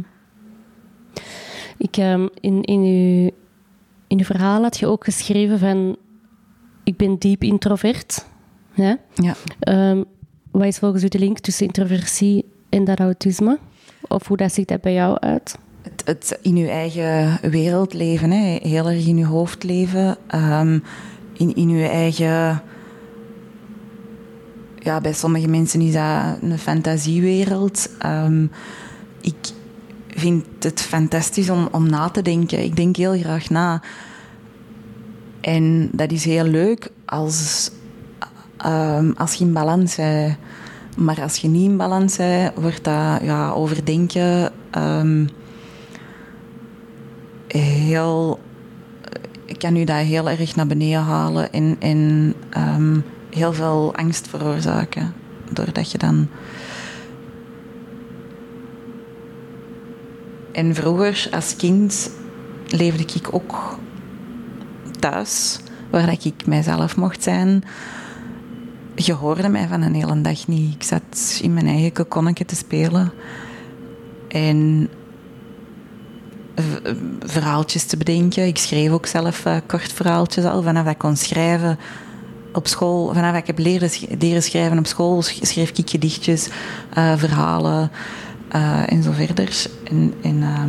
[1.78, 3.32] Ik, um, in, in uw
[4.08, 5.98] in je verhaal had je ook geschreven van
[6.84, 8.26] ik ben diep introvert.
[8.74, 8.98] Ja.
[9.14, 9.36] ja.
[9.90, 10.06] Um,
[10.58, 13.60] wat is volgens u de link tussen introversie en dat autisme?
[14.08, 15.58] Of hoe dat ziet dat bij jou uit?
[16.06, 18.58] Het, in je eigen wereld leven, hè.
[18.62, 20.18] heel erg in je hoofd leven.
[20.36, 20.84] Um,
[21.34, 22.62] in, in je eigen...
[24.80, 27.90] Ja, bij sommige mensen is dat een fantasiewereld.
[28.06, 28.52] Um,
[29.22, 29.36] ik,
[30.16, 32.64] vind het fantastisch om, om na te denken.
[32.64, 33.82] Ik denk heel graag na.
[35.42, 37.72] En dat is heel leuk als,
[38.66, 40.38] um, als je in balans bent.
[40.98, 45.30] Maar als je niet in balans bent, wordt dat ja, overdenken um,
[47.48, 48.40] heel...
[49.58, 55.14] kan u dat heel erg naar beneden halen en, en um, heel veel angst veroorzaken.
[55.52, 56.28] Doordat je dan
[60.56, 62.12] En vroeger, als kind,
[62.68, 63.78] leefde ik ook
[65.00, 67.64] thuis, waar ik mijzelf mocht zijn.
[68.96, 70.74] Je hoorde mij van een hele dag niet.
[70.74, 73.12] Ik zat in mijn eigen kokonnetje te spelen.
[74.28, 74.90] En
[77.20, 78.48] verhaaltjes te bedenken.
[78.48, 80.62] Ik schreef ook zelf uh, kort verhaaltjes al.
[80.62, 81.80] Vanaf ik kon schrijven
[82.54, 86.48] op school, vanaf ik heb leren, leren schrijven op school, schreef ik gedichtjes,
[86.98, 87.92] uh, verhalen.
[88.56, 89.66] Uh, en zo verder.
[89.84, 90.64] En, en uh,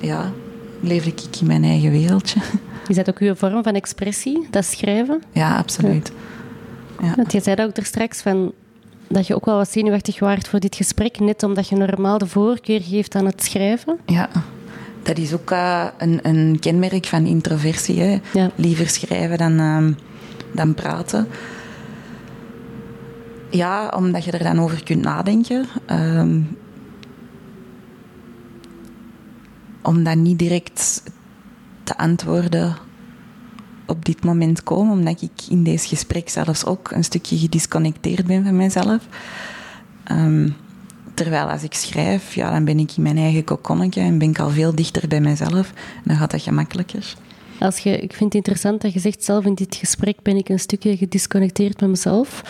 [0.00, 0.32] ja,
[0.80, 2.40] leefde ik in mijn eigen wereldje.
[2.88, 5.22] Is dat ook uw vorm van expressie, dat schrijven?
[5.32, 6.12] Ja, absoluut.
[6.14, 6.20] Ja.
[7.16, 8.52] Want je zei ook er straks van
[9.08, 12.26] dat je ook wel wat zenuwachtig waart voor dit gesprek, net omdat je normaal de
[12.26, 13.98] voorkeur geeft aan het schrijven.
[14.06, 14.28] Ja,
[15.02, 18.00] dat is ook uh, een, een, kenmerk van introversie.
[18.00, 18.18] Hè?
[18.32, 18.50] Ja.
[18.54, 19.92] Liever schrijven dan, ehm,
[20.52, 21.28] dan praten.
[23.50, 25.66] Ja, omdat je er dan over kunt nadenken.
[25.90, 26.56] Um,
[29.82, 31.02] om dan niet direct
[31.82, 32.76] te antwoorden
[33.86, 38.44] op dit moment komen, omdat ik in deze gesprek zelfs ook een stukje gedisconnecteerd ben
[38.44, 39.06] van mezelf.
[40.10, 40.56] Um,
[41.14, 44.38] terwijl als ik schrijf, ja, dan ben ik in mijn eigen kokonnetje en ben ik
[44.38, 45.72] al veel dichter bij mezelf.
[46.04, 47.14] Dan gaat dat gemakkelijker.
[47.58, 50.48] Als je, ik vind het interessant dat je zegt, zelf in dit gesprek ben ik
[50.48, 52.42] een stukje gedisconnecteerd met mezelf.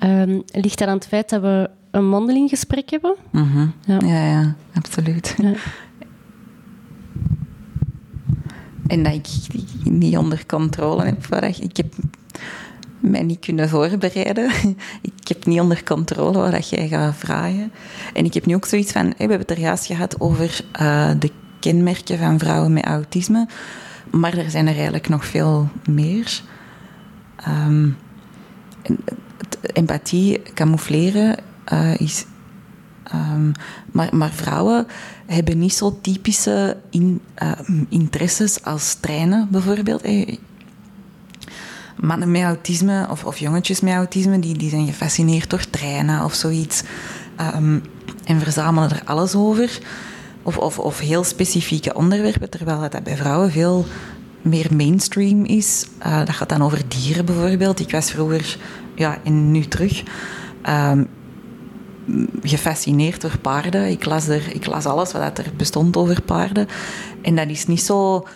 [0.00, 3.14] Um, ligt dat aan het feit dat we een mondelinggesprek hebben?
[3.30, 3.98] Mm ja.
[4.06, 4.26] ja.
[4.26, 5.34] ja, absoluut.
[5.42, 5.52] Ja.
[8.86, 9.26] En dat ik
[9.84, 11.34] niet onder controle heb.
[11.60, 11.94] Ik heb
[13.00, 14.50] mij niet kunnen voorbereiden.
[15.02, 17.72] Ik heb niet onder controle wat jij gaat vragen.
[18.14, 19.08] En ik heb nu ook zoiets van...
[19.08, 23.48] we hebben het er juist gehad over uh, de kenmerken van vrouwen met autisme.
[24.10, 26.42] Maar er zijn er eigenlijk nog veel meer.
[27.48, 27.96] Um,
[29.72, 31.36] empathie, camoufleren,
[31.72, 32.24] uh, is
[33.10, 33.52] Ehm,
[34.12, 34.86] maar, vrouwen
[35.26, 40.02] hebben niet zo typische in, ehm, interesses als trainen, bijvoorbeeld.
[40.02, 40.38] Hey,
[41.96, 46.34] mannen met autisme of, of jongetjes met autisme, die, die zijn gefascineerd door trainen of
[46.34, 46.82] zoiets.
[47.36, 47.78] Ehm,
[48.24, 49.78] en verzamelen er alles over.
[50.42, 53.86] Of, of, of heel specifieke onderwerpen, terwijl dat bij vrouwen veel
[54.42, 55.86] meer mainstream is.
[56.06, 57.80] Uh, dat gaat dan over dieren bijvoorbeeld.
[57.80, 58.56] Ik was vroeger,
[58.94, 60.02] ja, en nu terug,
[62.42, 63.88] gefascineerd door paarden.
[63.88, 66.68] Ik las, er, ik las alles wat er bestond over paarden.
[67.22, 68.26] En dat is niet zo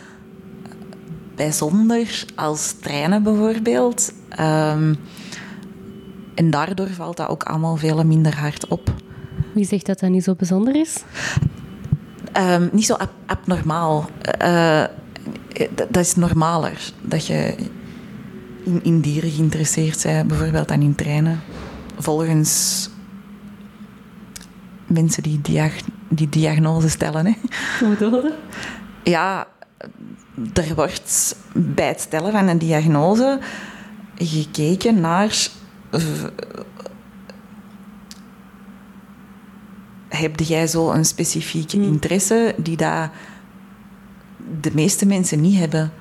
[1.34, 4.12] bijzonder als treinen bijvoorbeeld.
[4.40, 4.96] Um,
[6.34, 8.94] en daardoor valt dat ook allemaal veel minder hard op.
[9.54, 11.02] Wie zegt dat dat niet zo bijzonder is?
[12.36, 14.10] Um, niet zo ab abnormaal.
[14.44, 14.84] Uh,
[15.76, 17.54] dat is normaler dat je
[18.64, 21.40] in, in, dieren geïnteresseerd bent, bijvoorbeeld dan in treinen.
[21.98, 22.88] Volgens
[24.90, 25.72] mensen die, diag
[26.08, 27.26] die diagnose stellen.
[27.26, 27.32] Hè.
[27.80, 28.34] Hoe bedoel je?
[29.04, 29.46] Ja,
[30.52, 33.38] er wordt bij het stellen van een diagnose
[34.16, 35.48] gekeken naar.
[40.08, 41.86] Heb jij zo een specifieke hmm.
[41.86, 43.10] interesse die dat
[44.60, 45.92] de meeste mensen niet hebben?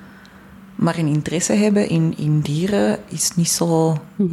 [0.74, 3.98] Maar een interesse hebben in, in dieren is niet zo.
[4.16, 4.32] Hmm.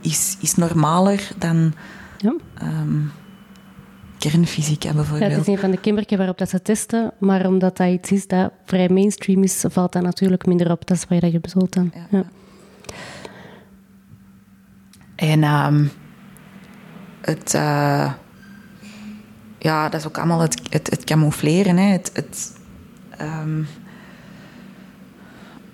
[0.00, 1.72] is, is normaler dan.
[2.18, 2.34] Ja.
[2.62, 3.12] Um,
[4.18, 5.30] kernfysica bijvoorbeeld.
[5.30, 8.12] Ja, het is een van de kenmerken waarop dat ze testen, maar omdat dat iets
[8.12, 10.86] is dat vrij mainstream is, valt dat natuurlijk minder op.
[10.86, 11.92] Dat is waar je bedoelt dan.
[12.10, 12.24] Ja.
[15.14, 15.90] En um,
[17.20, 18.12] het, uh,
[19.58, 21.76] ja, dat is ook allemaal het, het, het camoufleren.
[21.76, 21.92] Hè.
[21.92, 22.58] Het, het,
[23.20, 23.66] um,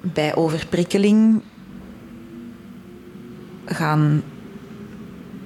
[0.00, 1.42] bij overprikkeling
[3.64, 4.22] gaan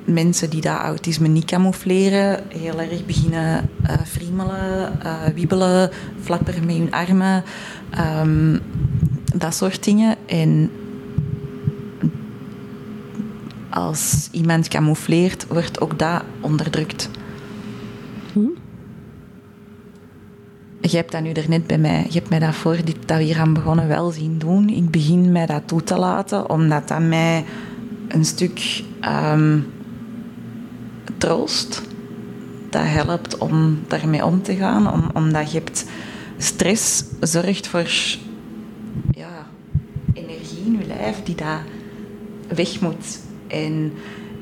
[0.08, 5.90] mensen die dat autisme niet camoufleren, heel erg beginnen uh, friemelen, uh, wiebelen,
[6.20, 7.44] flapperen met hun armen,
[8.22, 8.60] um,
[9.34, 10.16] dat soort dingen.
[10.26, 10.70] En
[13.70, 17.10] als iemand camoufleert, wordt ook dat onderdrukt.
[18.32, 18.40] Hm?
[20.80, 23.22] Je hebt dat nu er net bij mij, je hebt mij dat voor dat we
[23.22, 24.68] hier aan begonnen wel zien doen.
[24.68, 27.44] Ik begin mij dat toe te laten, omdat dat mij
[28.08, 28.82] een stuk
[29.32, 29.66] um,
[31.18, 31.82] troost.
[32.70, 35.84] Dat helpt om daarmee om te gaan, om, omdat je hebt
[36.38, 37.90] stress zorgt voor
[39.10, 39.46] ja,
[40.12, 41.64] energie in je lijf die daar
[42.54, 43.20] weg moet.
[43.46, 43.92] En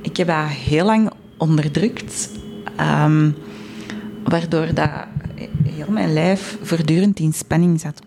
[0.02, 2.30] ik heb dat heel lang onderdrukt,
[2.80, 3.34] um,
[4.24, 4.90] waardoor dat
[5.64, 8.02] heel mijn lijf voortdurend in spanning zat.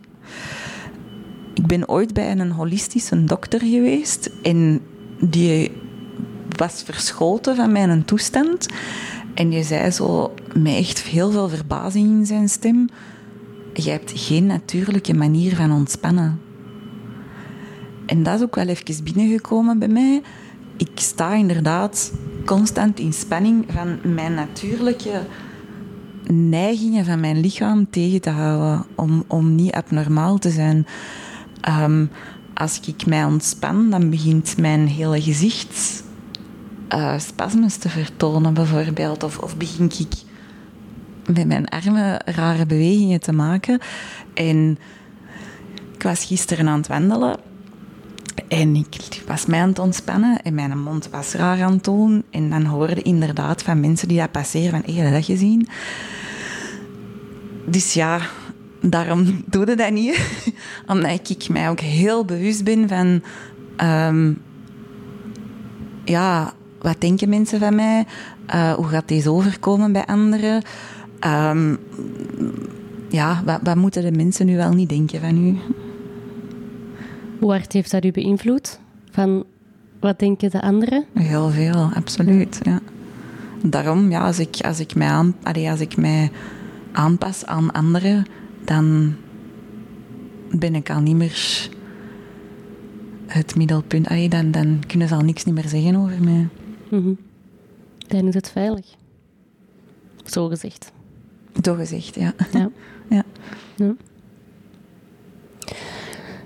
[1.54, 4.82] Ik ben ooit bij een holistische dokter geweest en
[5.20, 5.72] die
[6.60, 8.68] was verschoten van mijn toestand.
[9.34, 12.90] En je zei zo, met echt heel veel verbazing in zijn stem,
[13.74, 16.42] je hebt geen natuurlijke manier van ontspannen.
[18.06, 20.22] En dat is ook wel even binnengekomen bij mij
[20.80, 22.14] ik sta inderdaad
[22.46, 25.22] constant in spanning van mijn natuurlijke
[26.32, 30.88] neigingen van mijn lichaam tegen te houden om, om niet abnormaal te zijn.
[31.62, 32.06] Ehm,
[32.54, 36.04] als ik mij ontspan, dan begint mijn hele gezicht
[36.94, 39.24] uh, spasmes te vertonen, bijvoorbeeld.
[39.24, 40.14] Of, of begin ik
[41.36, 43.80] met mijn armen rare bewegingen te maken.
[44.34, 44.78] En
[45.94, 47.38] ik was gisteren aan het wandelen
[48.48, 52.24] en ik was mij aan het ontspannen en mijn mond was raar aan het doen.
[52.30, 55.68] En dan hoorde inderdaad van mensen die dat passeren van, hé, hey, dat gezien?
[57.66, 58.20] Dus ja,
[58.82, 60.20] daarom doe je dat niet.
[60.88, 63.22] Omdat ik mij ook heel bewust ben van...
[63.88, 64.42] Um,
[66.06, 68.06] ja, wat denken mensen van mij?
[68.56, 70.62] Uh, hoe gaat deze overkomen bij anderen?
[71.26, 71.78] Um,
[73.10, 75.58] ja, wat, wat moeten de mensen nu wel niet denken van u?
[77.40, 78.80] Hoe hard heeft dat u beïnvloed?
[79.12, 79.44] Van
[80.00, 81.06] wat denken de anderen?
[81.14, 82.60] Heel veel, absoluut.
[82.62, 82.80] Ja.
[83.64, 86.32] Daarom, ja, als, ik, als, ik mij aan, als ik mij
[86.92, 88.26] aanpas aan anderen,
[88.66, 89.16] dan
[90.52, 91.70] ben ik al niet meer
[93.28, 94.08] het middelpunt.
[94.08, 96.48] Allee, dan, dan kunnen ze al niks meer zeggen over mij.
[96.90, 97.18] Mm
[98.08, 98.86] Dan is het veilig.
[100.26, 100.92] Zo gezegd.
[101.62, 102.34] Zo gezegd, ja.
[102.52, 102.70] ja.
[103.10, 103.24] ja.
[103.76, 103.96] ja.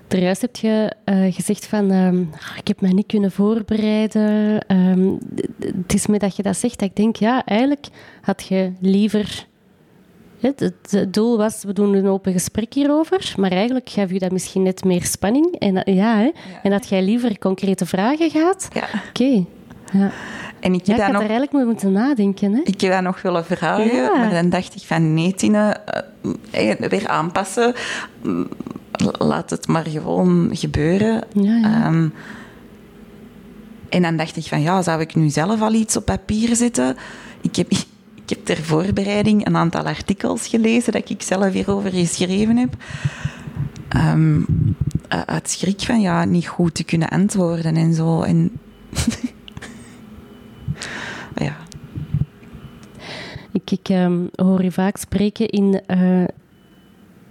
[0.08, 2.20] Heb je uh, gezegd van, uh,
[2.56, 4.64] ik heb me niet kunnen voorbereiden.
[4.68, 5.12] Uh,
[5.58, 7.86] het is me dat je dat zegt, dat ik denk, ja, eigenlijk
[8.20, 9.46] had je liever...
[10.40, 14.32] Het, het, doel was, we doen een open gesprek hierover, maar eigenlijk gaf je dat
[14.32, 15.54] misschien net meer spanning.
[15.58, 16.30] En, ja, hè?
[16.62, 18.68] en dat jij liever concrete vragen gaat.
[18.72, 18.88] Ja.
[19.08, 19.44] Oké.
[19.98, 20.10] Ja.
[20.60, 22.52] en ik Ja, heb ik had nog er eigenlijk mee moeten nadenken.
[22.52, 22.60] Hè?
[22.64, 24.16] ik heb dat nog willen vragen, Ja.
[24.18, 25.76] maar dan dacht ik van nee, Tine,
[26.50, 27.74] eh, eh, weer aanpassen.
[28.22, 28.48] Mm,
[29.18, 31.24] Laat het maar gewoon gebeuren.
[31.32, 31.84] Ja, ja.
[31.84, 32.08] Ehm,
[33.88, 36.96] en dan dacht ik van ja, zou ik nu zelf al iets op papier zetten?
[37.40, 37.70] Ik heb,
[38.24, 42.74] ik heb ter voorbereiding een aantal artikels gelezen dat ik zelf hierover geschreven heb.
[43.88, 48.22] Eh, uit schrik van ja, niet goed te kunnen antwoorden en zo.
[48.22, 48.50] En
[51.36, 51.56] ja,
[53.52, 56.24] Ik, ik ehm, hoor je vaak spreken in eh,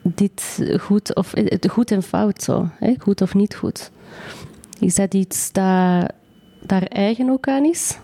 [0.02, 2.70] dit goed of eh, goed en fout zo.
[2.80, 2.94] Hè?
[2.98, 3.92] Goed of niet goed.
[4.80, 6.12] Is dat iets dat
[6.62, 7.98] daar eigen ook aan is?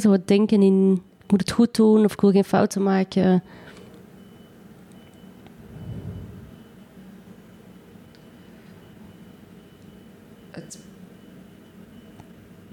[0.00, 3.42] Zo het denken in, ik moet het goed doen of ik wil geen fouten maken.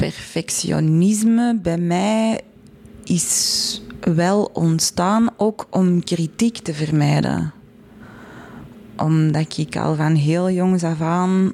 [0.01, 2.41] Perfectionisme bij mij
[3.03, 7.53] is wel ontstaan ook om kritiek te vermijden.
[8.97, 11.53] Omdat ik al van heel jongs af aan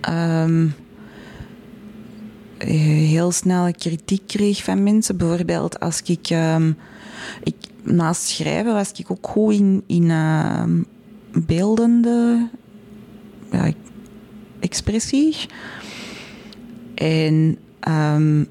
[0.00, 0.68] ehm,
[2.58, 5.16] heel snel kritiek kreeg van mensen.
[5.16, 6.72] Bijvoorbeeld als ik, ehm,
[7.42, 10.82] ik naast schrijven was ik ook goed in, in ehm,
[11.46, 12.48] beeldende
[13.50, 13.72] ja,
[14.60, 15.36] expressie.
[17.02, 18.44] En ehm,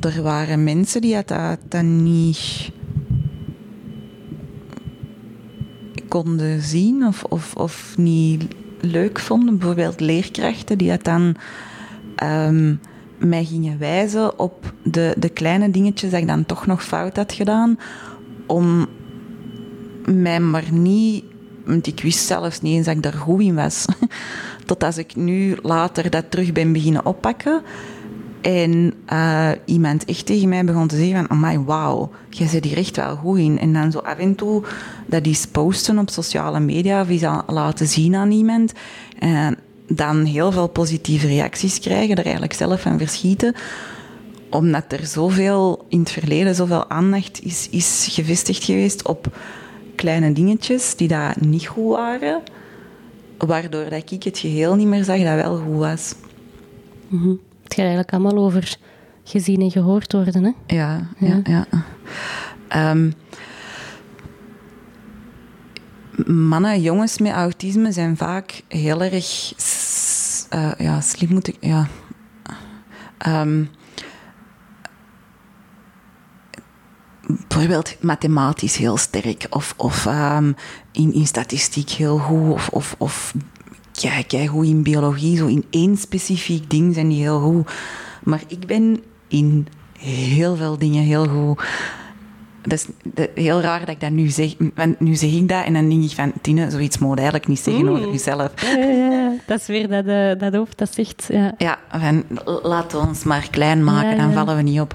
[0.00, 2.70] er waren mensen die dat, dat niet
[6.08, 8.44] konden zien of, of, of niet
[8.80, 9.58] leuk vonden.
[9.58, 11.36] Bijvoorbeeld leerkrachten die dat dan
[12.16, 12.74] ehm,
[13.18, 17.32] mij gingen wijzen op de, de kleine dingetjes dat ik dan toch nog fout had
[17.32, 17.78] gedaan.
[18.46, 18.86] Om
[20.04, 21.24] mij maar niet...
[21.64, 23.84] Want ik wist zelfs niet eens dat ik daar goed in was.
[24.70, 27.62] Tot als ik nu later dat terug ben beginnen oppakken.
[28.40, 31.30] En eh, iemand echt tegen mij begon te zeggen van...
[31.30, 33.58] Amai, wauw, jij zit hier echt wel goed in.
[33.58, 34.62] En dan zo af en toe
[35.06, 37.00] dat iets posten op sociale media...
[37.00, 38.72] of iets laten zien aan iemand.
[39.18, 39.58] En
[39.88, 42.16] dan heel veel positieve reacties krijgen.
[42.16, 43.54] Er eigenlijk zelf van verschieten
[44.50, 49.36] omdat er zoveel in het verleden zoveel aandacht is, is gevestigd geweest op
[49.94, 52.42] kleine dingetjes die daar niet goed waren,
[53.46, 56.14] waardoor dat ik het geheel niet meer zag dat wel goed was.
[57.08, 57.28] Mhm.
[57.62, 58.78] Het gaat eigenlijk allemaal over
[59.24, 60.44] gezien en gehoord worden.
[60.44, 60.74] Hè?
[60.76, 61.66] Ja, ja, ja.
[62.68, 63.10] Ehm,
[66.26, 69.52] mannen, jongens met autisme zijn vaak heel erg
[70.50, 71.88] eh, ja, slim moet ik, ja.
[73.18, 73.64] Ehm,
[77.48, 80.52] bijvoorbeeld mathematisch heel sterk of, of ehm,
[80.92, 83.34] in, in statistiek heel goed of, of, of
[84.00, 87.70] kijk, kijk goed in biologie, zo in één specifiek ding zijn die heel goed.
[88.22, 89.66] Maar ik ben in
[89.98, 91.62] heel veel dingen heel goed.
[92.62, 95.64] Dat is de- heel raar dat ik dat nu zeg, want nu zeg ik dat
[95.64, 98.52] en dan denk ik van, Tine, zoiets moet je eigenlijk niet zeggen over jezelf.
[98.62, 99.32] Ja, ja, ja.
[99.46, 101.26] Dat is weer dat, eh, dat hoofd dat zegt.
[101.28, 101.54] Ja.
[101.58, 102.24] Ja, van,
[102.62, 104.94] laten we ons maar klein maken, dan vallen we niet op.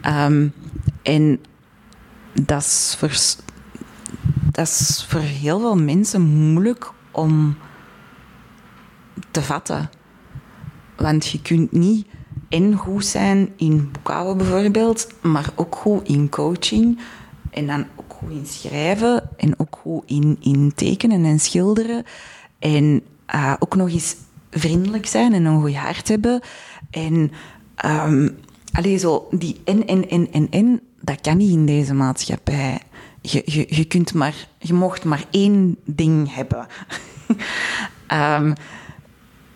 [0.00, 0.48] Ehm,
[1.02, 1.40] en
[2.42, 3.08] dat is, voor,
[4.50, 7.56] dat is heel veel mensen moeilijk om
[9.30, 9.90] te vatten.
[10.96, 12.06] Want je kunt niet
[12.48, 16.98] en goed zijn in boekhouden bijvoorbeeld, maar ook goed in coaching.
[17.50, 22.04] En dan ook goed in schrijven en ook goed in, in tekenen en schilderen.
[22.58, 24.16] En eh, ook nog eens
[24.50, 26.40] vriendelijk zijn en een goed hart hebben.
[26.90, 27.32] En
[27.74, 28.28] ehm
[28.76, 32.80] allee, zo die en, en, en, en, en, dat kan niet in deze maatschappij.
[33.20, 36.66] Je, je, je, kunt maar, je mocht maar één ding hebben.
[38.06, 38.54] Ehm,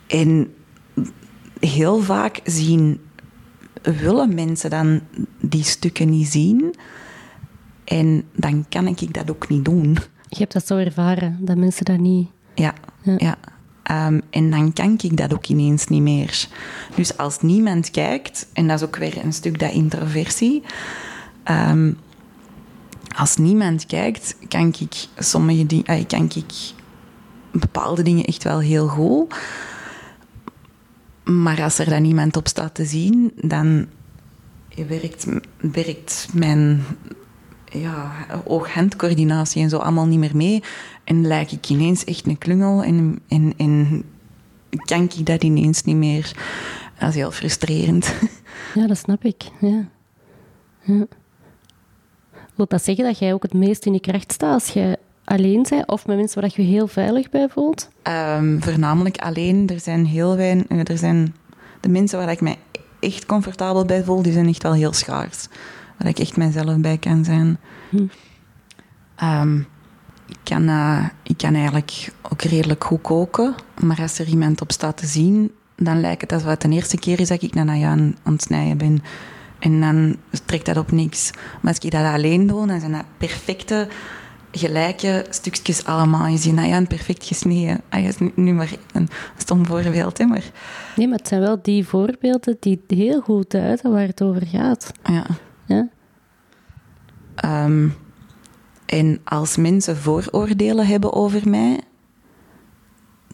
[0.07, 0.55] en
[1.61, 3.01] heel vaak zien,
[3.83, 5.01] willen mensen dan
[5.41, 6.75] die stukken niet zien.
[7.85, 9.99] En dan kan ik dat ook niet doen.
[10.29, 12.29] Je hebt dat zo ervaren, dat mensen dat niet...
[12.55, 13.15] Ja, Ja.
[13.17, 13.39] ja.
[13.83, 16.49] Ehm, en dan kan ik dat ook ineens niet meer.
[16.95, 20.63] Dus als niemand kijkt, en dat is ook weer een stuk dat introversie.
[21.51, 21.93] Ehm,
[23.17, 26.73] als niemand kijkt, kan ik sommige dingen, eh, kan ik
[27.53, 29.35] bepaalde dingen echt wel heel goed.
[31.25, 33.87] Maar als er dan niemand op staat te zien, dan
[34.89, 35.27] werkt,
[35.61, 36.85] werkt mijn
[37.65, 40.63] ja, oog-handcoördinatie en zo allemaal niet meer mee.
[41.05, 44.05] En lijk ik ineens echt een klungel en, en,
[44.85, 46.33] kan ik dat ineens niet meer.
[46.99, 48.13] Dat is heel frustrerend.
[48.75, 49.43] Ja, dat snap ik.
[49.61, 49.89] Ja.
[50.81, 51.07] Ja.
[52.61, 55.67] Wil dat zeggen dat jij ook het meest in je kracht staat als je alleen
[55.69, 55.87] bent?
[55.89, 57.89] Of met mensen waar je je heel veilig bij voelt?
[58.03, 59.69] Ehm, voornamelijk alleen.
[59.69, 60.89] Er zijn heel weinig...
[60.89, 61.35] Er zijn
[61.81, 62.57] De mensen waar ik mij
[62.99, 65.47] echt comfortabel bij voel, die zijn echt wel heel schaars.
[65.99, 67.59] Waar ik echt mijzelf bij kan zijn.
[67.91, 68.07] Hm.
[69.17, 69.59] Ehm,
[70.29, 73.55] ik, kan, eh, ik kan eigenlijk ook redelijk goed koken.
[73.83, 76.99] Maar als er iemand op staat te zien, dan lijkt het alsof het de eerste
[76.99, 79.03] keer is dat ik naar aan, aan het snijden ben.
[79.61, 81.31] En dan trekt dat op niks.
[81.33, 83.89] Maar als ik dat alleen doe, dan zijn dat perfecte,
[84.53, 86.27] gelijke stukjes allemaal.
[86.27, 87.81] Je ziet Naya perfect gesneden.
[87.89, 90.51] Ah, is nu, maar een stom voorbeeld, hè, maar...
[90.97, 94.93] Nee, maar het zijn wel die voorbeelden die heel goed duiden waar het over gaat.
[95.03, 95.27] Ja.
[95.67, 95.89] Ja?
[97.35, 97.89] Ehm,
[98.87, 101.81] en als mensen vooroordelen hebben over mij,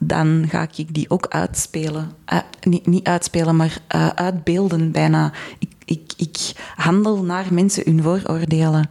[0.01, 2.11] dan ga ik die ook uitspelen.
[2.25, 5.33] Eh, niet, niet uitspelen, maar eh, uitbeelden bijna.
[5.59, 8.91] Ik, ik, ik handel naar mensen hun vooroordelen.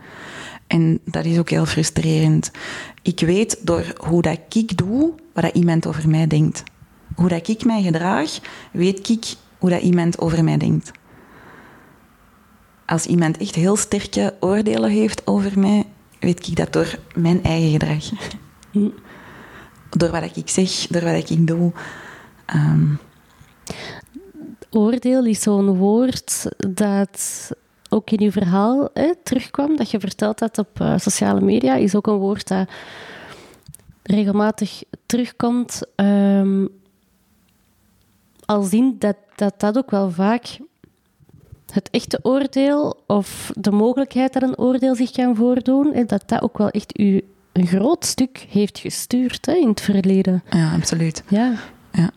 [0.68, 2.52] En dat is ook heel frustrerend.
[3.02, 6.64] Ik weet door hoe dat ik doe, wat dat iemand over mij denkt.
[7.16, 8.40] Hoe dat ik mij gedraag,
[8.72, 9.26] weet ik
[9.58, 10.92] hoe dat iemand over mij denkt.
[12.86, 15.86] Als iemand echt heel sterke oordelen heeft over mij,
[16.20, 18.04] weet ik dat door mijn eigen gedrag.
[18.72, 18.90] Hm.
[19.90, 21.72] Door wat ik zeg, door wat ik doe.
[22.46, 22.86] Ehm,
[24.76, 27.52] Oordeel is zo'n woord dat
[27.90, 31.96] ook in uw verhaal hè, terugkwam, dat je verteld had op eh, sociale media, is
[31.96, 32.70] ook een woord dat
[34.04, 35.82] regelmatig terugkomt.
[35.96, 36.66] ehm
[38.46, 40.58] als in dat, dat dat ook wel vaak
[41.72, 46.58] het echte oordeel of de mogelijkheid dat een oordeel zich kan voordoen, dat dat ook
[46.58, 47.22] wel echt u
[47.52, 50.44] een groot stuk heeft gestuurd hè, in het verleden.
[50.50, 51.24] ja, absoluut.
[51.28, 51.54] Ja.
[51.92, 52.10] Ja.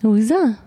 [0.00, 0.66] Hoe is dat?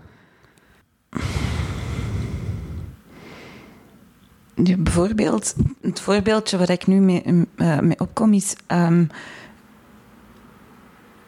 [4.54, 8.56] Bijvoorbeeld, het voorbeeldje waar ik nu mee, eh, mee opkom is...
[8.66, 9.04] ehm,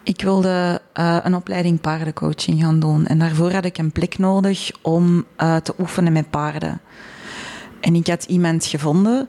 [0.02, 3.06] ik wilde eh, een opleiding paardencoaching gaan doen.
[3.06, 6.80] En daarvoor had ik een plek nodig om eh, te oefenen met paarden.
[7.80, 9.26] En ik had iemand gevonden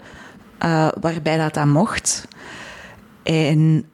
[1.00, 2.28] waarbij dat, dat mocht.
[3.24, 3.86] En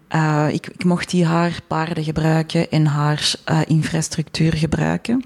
[0.52, 3.36] ik, ik mocht die haar paarden gebruiken en haar
[3.68, 5.24] infrastructuur gebruiken.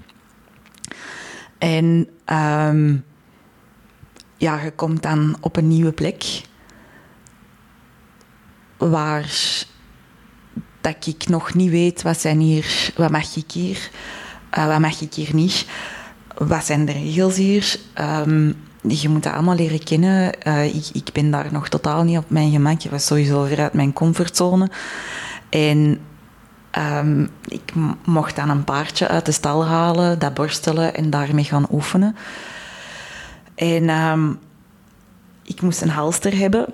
[1.58, 2.96] En ehm,
[4.36, 6.24] ja, je komt dan op een nieuwe plek
[8.76, 9.64] waar
[10.80, 13.90] dat ik nog niet weet wat zijn hier, wat mag ik hier,
[14.50, 15.66] eh, wat mag ik hier niet,
[16.38, 17.76] wat zijn de regels hier.
[17.94, 18.52] Ehm,
[18.88, 20.42] je moet dat allemaal leren kennen.
[20.42, 22.82] Eh, ik, ik ben daar nog totaal niet op mijn gemak.
[22.82, 24.70] Ik was sowieso ver uit mijn comfortzone.
[25.48, 26.00] En
[26.76, 27.72] ehm, ik
[28.04, 32.16] mocht dan een paardje uit de stal halen, dat borstelen en daarmee gaan oefenen.
[33.54, 34.32] En ehm,
[35.42, 36.66] ik moest een halster hebben.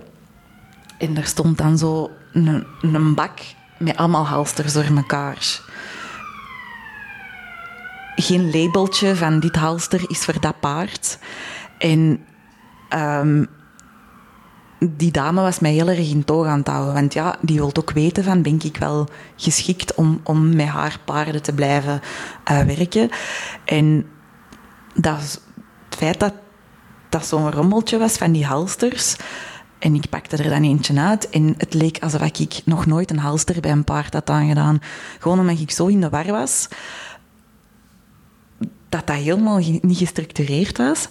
[0.99, 3.39] En er stond dan zo een, een bak
[3.79, 5.61] met allemaal halsters door elkaar.
[8.17, 11.19] Geen labeltje van dit halster is voor dat paard.
[11.79, 12.25] En
[12.89, 13.45] ehm,
[14.91, 16.95] die dame was mij heel erg in toog aan het houden.
[16.95, 20.99] Want ja, die wil ook weten van, ben ik wel geschikt om, om met haar
[21.05, 22.01] paarden te blijven
[22.45, 23.11] eh, werken.
[23.65, 24.07] En
[24.95, 25.41] dat,
[25.89, 26.35] het feit dat
[27.09, 29.17] dat zo'n rommeltje was van die halsters...
[29.83, 33.19] En ik pakte er dan eentje uit en het leek alsof ik nog nooit een
[33.19, 34.79] halster bij een paard had aangedaan.
[35.19, 36.69] Gewoon omdat ik zo in de war was,
[38.89, 41.09] dat dat helemaal niet gestructureerd was.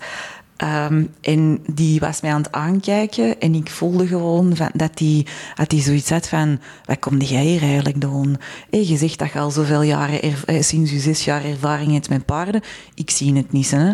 [0.62, 5.28] Ehm, en die was mij aan het aankijken en ik voelde gewoon van, dat die,
[5.56, 8.38] dat die zoiets had van, wat kom jij hier eigenlijk doen?
[8.70, 12.10] Hé, je zegt dat je al zoveel jaren, eh, sinds je zes jaar ervaring hebt
[12.10, 12.62] met paarden.
[12.94, 13.72] Ik zie het niet.
[13.72, 13.92] Hè.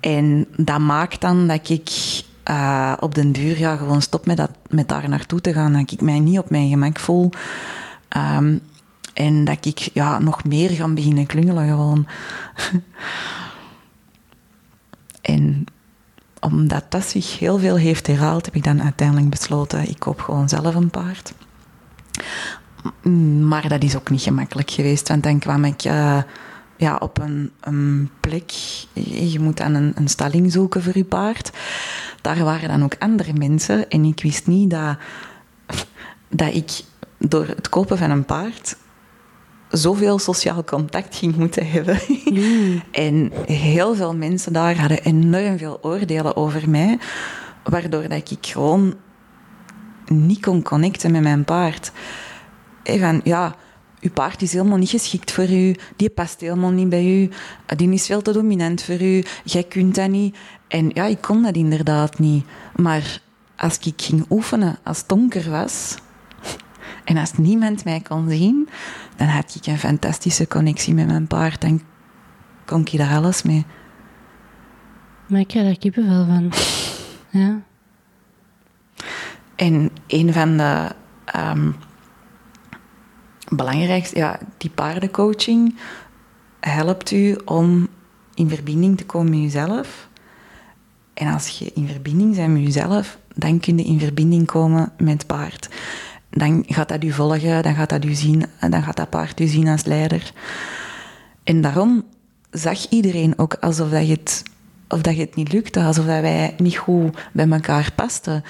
[0.00, 1.90] En dat maakt dan dat ik
[2.42, 5.72] eh, op den duur ja, gewoon stop met, dat, met daar naartoe te gaan.
[5.72, 7.30] Dat ik mij niet op mijn gemak voel.
[8.08, 8.58] Ehm,
[9.14, 12.06] en dat ik ja, nog meer ga beginnen klungelen gewoon.
[15.20, 15.66] en
[16.40, 20.48] omdat dat zich heel veel heeft herhaald, heb ik dan uiteindelijk besloten, ik koop gewoon
[20.48, 21.32] zelf een paard.
[23.02, 26.22] Mm, Maar dat is ook niet gemakkelijk geweest, want dan kwam ik eh,
[26.76, 27.18] ja, op
[27.60, 28.50] een, plek.
[28.92, 31.50] Je je moet dan een, een stalling zoeken voor je paard.
[32.20, 34.96] Daar waren dan ook andere mensen en ik wist niet dat,
[36.28, 36.70] dat ik
[37.18, 38.76] door het kopen van een paard
[39.70, 41.98] zoveel sociaal contact ging moeten hebben.
[42.90, 46.98] en heel veel mensen daar hadden enorm veel oordelen over mij,
[47.64, 48.94] waardoor dat ik gewoon
[50.06, 51.92] niet kon connecten met mijn paard.
[52.82, 53.56] En van, ja,
[54.00, 57.30] uw paard is helemaal niet geschikt voor u, die past helemaal niet bij u,
[57.76, 60.36] die is veel te dominant voor u, jij kunt dat niet.
[60.68, 62.44] En ja, ik kon dat inderdaad niet.
[62.76, 63.20] Maar
[63.56, 65.96] als ik ging oefenen, als het donker was,
[67.08, 68.68] en als niemand mij kon zien,
[69.16, 71.60] dan had ik een fantastische connectie met mijn paard.
[71.60, 71.80] Dan
[72.64, 73.66] kon ik daar alles mee.
[75.26, 76.52] Maar ik krijg daar kippenvel van.
[77.30, 77.60] Ja.
[79.54, 80.88] En een van de
[81.24, 81.70] ehm,
[83.48, 85.78] belangrijkste, ja, die paardencoaching
[86.60, 87.88] helpt u om
[88.34, 90.08] in verbinding te komen met jezelf.
[91.14, 95.12] En als je in verbinding bent met jezelf, dan kun je in verbinding komen met
[95.12, 95.68] het paard.
[96.38, 99.46] Dan gaat dat u volgen, dan gaat dat u zien, dan gaat dat paard u
[99.46, 100.32] zien als leider.
[101.44, 102.04] En daarom
[102.50, 104.42] zag iedereen ook alsof dat je het,
[104.88, 108.44] of dat je het niet lukte, alsof dat wij niet goed bij elkaar pasten.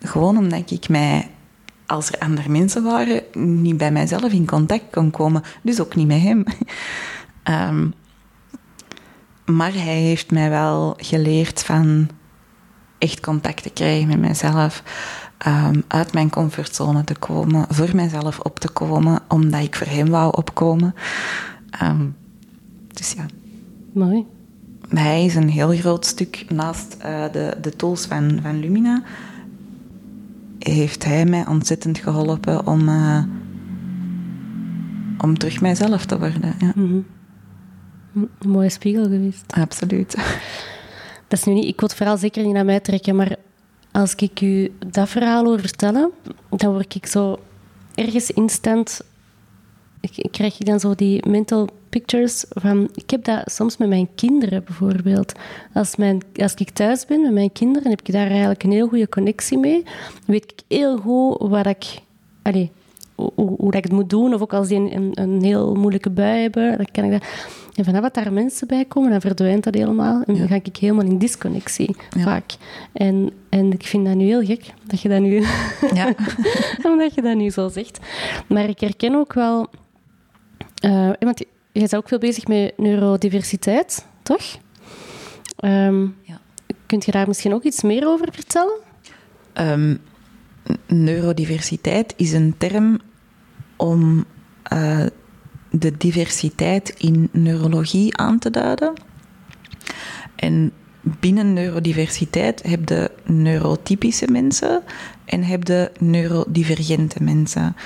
[0.00, 1.30] Gewoon omdat ik mij,
[1.86, 3.22] als er andere mensen waren,
[3.62, 5.42] niet bij mijzelf in contact kon komen.
[5.62, 6.44] Dus ook niet met hem.
[7.42, 7.88] Ehm,
[9.44, 12.08] maar hij heeft mij wel geleerd van
[12.98, 14.82] echt contact te krijgen met mezelf.
[15.46, 20.08] Um, uit mijn comfortzone te komen, voor mezelf op te komen, omdat ik voor hem
[20.08, 20.94] wou opkomen.
[21.82, 22.16] Um,
[22.88, 23.26] dus ja.
[23.92, 24.26] Mooi.
[24.88, 29.02] Hij is een heel groot stuk naast uh, de, de tools van, van Lumina.
[30.58, 33.24] Heeft hij mij ontzettend geholpen om, uh,
[35.18, 36.54] om terug mijzelf te worden.
[36.58, 36.72] Ja.
[36.74, 37.06] Mm -hmm.
[38.38, 39.52] Een mooie spiegel geweest.
[39.52, 40.14] Absoluut.
[41.28, 43.36] Dat is nu niet, ik wil het verhaal zeker niet naar mij trekken, maar
[43.94, 46.10] als ik u dat verhaal hoor vertellen,
[46.50, 47.38] dan word ik zo
[47.94, 49.00] ergens instant.
[50.30, 52.88] Krijg ik dan zo die mental pictures van.
[52.94, 55.32] Ik heb dat soms met mijn kinderen bijvoorbeeld.
[55.72, 58.88] Als, mijn, als ik thuis ben met mijn kinderen, heb ik daar eigenlijk een heel
[58.88, 59.82] goede connectie mee.
[59.82, 59.92] Dan
[60.26, 61.84] weet ik heel goed wat ik.
[62.42, 62.68] Allez,
[63.14, 64.34] hoe, hoe, dat ik het moet doen.
[64.34, 67.24] Of ook als die een, een, een heel moeilijke bui hebben, dan kan ik dat.
[67.74, 70.22] En vanaf dat daar mensen bij komen, dan verdwijnt dat helemaal.
[70.26, 72.22] En dan ga ik helemaal in disconnectie, ja.
[72.22, 72.52] vaak.
[72.92, 75.44] En, en ik vind dat nu heel gek, dat je dat nu...
[75.94, 76.14] Ja.
[76.90, 77.98] Omdat je dat nu zo zegt.
[78.48, 79.66] Maar ik herken ook wel...
[80.84, 84.42] Uh, want je bent ook veel bezig met neurodiversiteit, toch?
[85.64, 86.40] Um, ja.
[86.86, 88.78] Kunt je daar misschien ook iets meer over vertellen?
[89.54, 90.00] Um,
[90.86, 92.98] neurodiversiteit is een term
[93.76, 94.24] om...
[94.72, 95.06] Uh,
[95.78, 98.92] de diversiteit in neurologie aan te duiden.
[100.36, 104.82] En binnen neurodiversiteit heb je neurotypische mensen
[105.24, 107.76] en heb je neurodivergente mensen.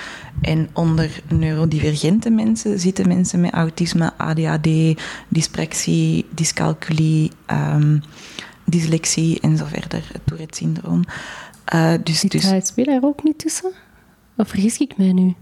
[0.40, 4.68] En onder neurodivergente mensen zitten mensen met autisme, ADHD,
[5.28, 8.00] dyspraxie, dyscalculie, um,
[8.64, 11.04] dyslexie en zo verder, het Tourette-syndroom.
[11.74, 12.50] Uh, dus, Zit dus...
[12.50, 13.70] HSP daar ook niet tussen?
[14.36, 15.34] Of vergis ik mij nu?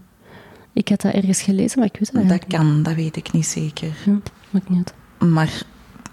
[0.73, 3.45] Ik had dat ergens gelezen, maar ik weet het Dat kan, dat weet ik niet
[3.45, 3.97] zeker.
[4.05, 4.19] Ja,
[4.49, 4.77] maakt niet
[5.17, 5.31] uit.
[5.31, 5.61] Maar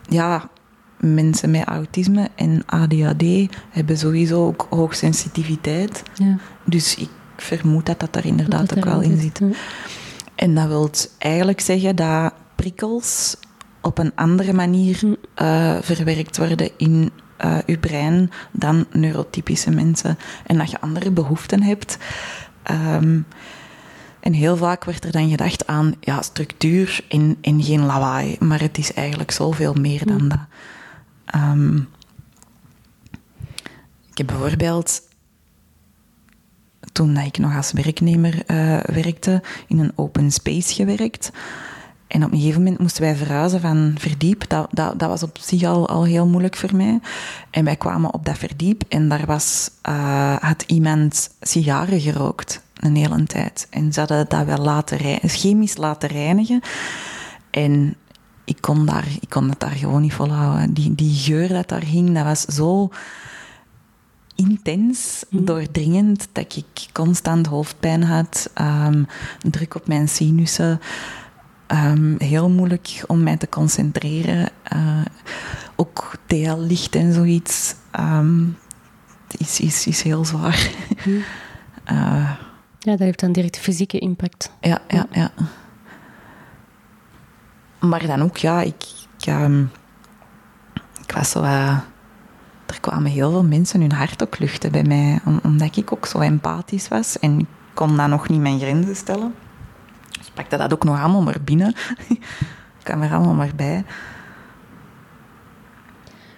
[0.08, 0.50] ja,
[0.98, 3.24] mensen met autisme en ADHD
[3.70, 6.02] hebben sowieso ook hoogsensitiviteit.
[6.14, 6.38] Ja.
[6.64, 9.40] Dus ik vermoed dat dat daar inderdaad dat ook wel in zit.
[10.34, 13.36] En dat wil eigenlijk zeggen dat prikkels
[13.80, 15.00] op een andere manier
[15.42, 17.10] uh, verwerkt worden in
[17.44, 20.18] uh, je brein dan neurotypische mensen.
[20.46, 21.98] En dat je andere behoeften hebt.
[22.70, 23.26] Um,
[24.20, 28.36] en heel vaak werd er dan gedacht aan ja, structuur en, en geen lawaai.
[28.40, 30.46] Maar het is eigenlijk zoveel meer dan dat.
[31.34, 31.88] Um,
[34.10, 35.02] ik heb bijvoorbeeld,
[36.92, 41.30] toen ik nog als werknemer uh, werkte, in een open space gewerkt.
[42.14, 44.48] En op een gegeven moment moesten wij verhuizen van verdiep.
[44.48, 47.00] Dat, dat, dat was op zich al, al heel moeilijk voor mij.
[47.50, 52.96] En wij kwamen op dat verdiep en daar was, uh, had iemand sigaren gerookt een
[52.96, 53.66] hele tijd.
[53.70, 56.60] En ze hadden dat wel laten reinigen, chemisch laten reinigen.
[57.50, 57.96] En
[58.44, 60.74] ik kon, daar, ik kon het daar gewoon niet volhouden.
[60.74, 62.90] Die, die geur dat daar hing, dat was zo
[64.34, 65.44] intens, mhm.
[65.44, 69.06] doordringend, dat ik constant hoofdpijn had, um,
[69.50, 70.80] druk op mijn sinussen.
[71.74, 74.50] Um, heel moeilijk om mij te concentreren.
[74.72, 75.00] Uh,
[75.76, 78.56] ook TL-licht en zoiets um,
[79.36, 80.70] is, is, is heel zwaar.
[81.04, 81.14] Mm.
[81.14, 81.22] uh,
[82.78, 84.50] ja, dat heeft dan direct fysieke impact.
[84.60, 85.30] Ja, ja, ja.
[87.80, 88.84] Maar dan ook, ja, ik,
[89.18, 89.70] ik, um,
[91.06, 91.42] ik was zo...
[91.42, 91.78] Uh,
[92.66, 96.18] er kwamen heel veel mensen hun hart ook luchten bij mij, omdat ik ook zo
[96.18, 99.34] empathisch was en ik kon dan nog niet mijn grenzen stellen.
[100.34, 101.74] Ik pakte dat ook nog allemaal maar binnen.
[102.78, 103.84] ik kwam er allemaal maar bij.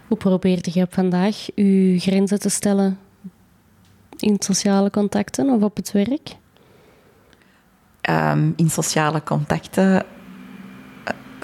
[0.07, 2.99] Hoe probeerde je op vandaag je grenzen te stellen
[4.17, 6.37] in sociale contacten of op het werk?
[8.11, 10.05] Um, in sociale contacten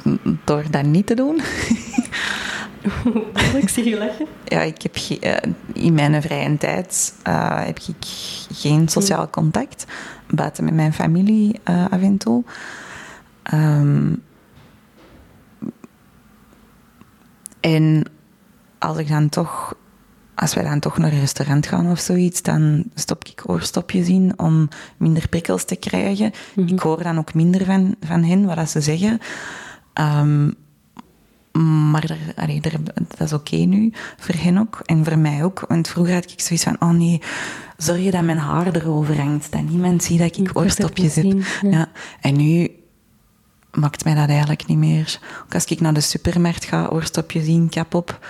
[0.04, 1.40] uh, door dat niet te doen.
[3.62, 4.26] ik zie je lachen.
[4.44, 5.36] Ja, ik heb uh,
[5.72, 8.06] in mijn vrije tijd uh, heb ik
[8.52, 9.86] geen sociaal contact,
[10.30, 12.44] buiten met mijn familie af en toe.
[13.54, 14.22] Um,
[17.62, 18.04] En
[18.78, 19.74] als ik dan toch
[20.34, 24.32] als wij dan toch naar een restaurant gaan of zoiets, dan stop ik oorstopjes in
[24.36, 26.32] om minder prikkels te krijgen.
[26.54, 29.18] Ik hoor dan ook minder van, van hen, wat ze zeggen.
[29.92, 30.50] Ehm,
[31.60, 35.64] maar er, allee, er, dat is oké nu, voor hen ook en voor mij ook.
[35.68, 37.20] Want vroeger had ik zoiets van, oh nee,
[37.76, 41.24] zorg je dat mijn haar erover hangt, dat niemand ziet dat ik oorstopjes heb.
[41.62, 41.70] Ja.
[41.70, 41.88] ja.
[42.20, 42.70] En nu
[43.70, 45.18] maakt mij dat eigenlijk niet meer.
[45.44, 48.26] Ook als ik naar de supermarkt ga, oorstopjes in, kap op,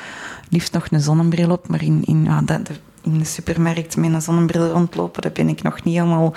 [0.48, 2.70] liefst nog een zonnebril op, maar in, in, dat,
[3.02, 6.32] in de supermarkt met een zonnebril rondlopen, dat ben ik nog niet helemaal,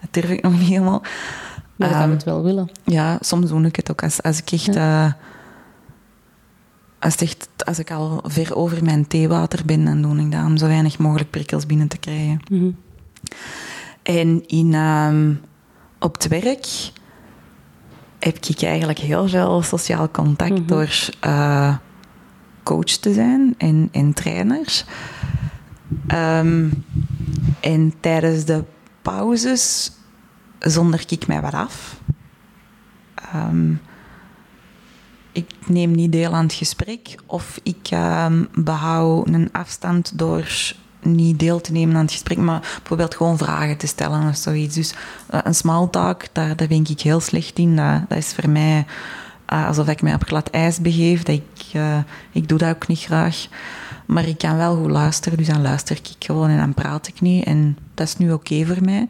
[0.00, 1.02] dat durf ik nog niet helemaal.
[1.76, 2.70] Maar dat um, het wel willen.
[2.84, 4.02] Ja, soms doe ik het ook.
[4.02, 4.74] Als, als ik echt...
[4.74, 5.06] Ja.
[5.06, 5.12] Uh,
[7.02, 10.56] als, echt, als ik al ver over mijn theewater ben, dan doe ik dat om
[10.56, 12.40] zo weinig mogelijk prikkels binnen te krijgen.
[12.48, 12.76] Mm -hmm.
[14.02, 15.40] En in, um,
[15.98, 16.66] op het werk
[18.18, 20.66] heb ik eigenlijk heel veel sociaal contact mm -hmm.
[20.66, 21.76] door uh,
[22.62, 24.84] coach te zijn en, en trainers.
[26.14, 26.84] Um,
[27.60, 28.64] en tijdens de
[29.02, 29.92] pauzes
[30.58, 32.00] zonder ik mij wat af.
[33.34, 33.80] Um,
[35.32, 41.38] ik neem niet deel aan het gesprek of ik um, behoud een afstand door niet
[41.38, 44.74] deel te nemen aan het gesprek, maar bijvoorbeeld gewoon vragen te stellen of zoiets.
[44.74, 44.94] Dus
[45.34, 47.76] uh, een small talk, daar, ben ik heel slecht in.
[47.76, 48.86] Dat, is voor mij
[49.52, 51.22] uh, alsof ik mij op glad ijs begeef.
[51.22, 51.98] Dat ik, uh,
[52.32, 53.46] ik doe dat ook niet graag.
[54.06, 57.20] Maar ik kan wel goed luisteren, dus dan luister ik gewoon en dan praat ik
[57.20, 57.44] niet.
[57.44, 59.08] En dat is nu oké voor mij.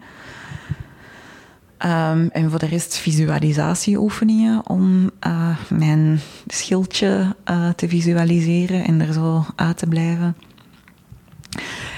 [1.85, 9.13] Um, en voor de rest visualisatieoefeningen om uh, mijn schildje uh, te visualiseren en er
[9.13, 10.37] zo uit te blijven.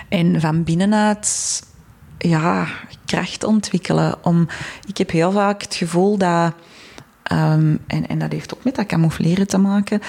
[0.09, 1.63] En van binnenuit
[2.19, 2.67] ja,
[3.05, 4.25] kracht ontwikkelen.
[4.25, 4.49] Om,
[4.87, 6.55] ik heb heel vaak het gevoel dat,
[7.33, 10.01] um, en, en dat heeft ook met dat camoufleren te maken,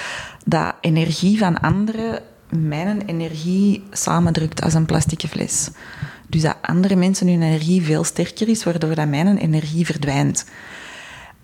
[0.44, 5.70] dat energie van anderen mijn energie samendrukt als een plastieke fles.
[6.36, 10.44] Dus dat andere mensen hun energie veel sterker is, waardoor dat mijn energie verdwijnt.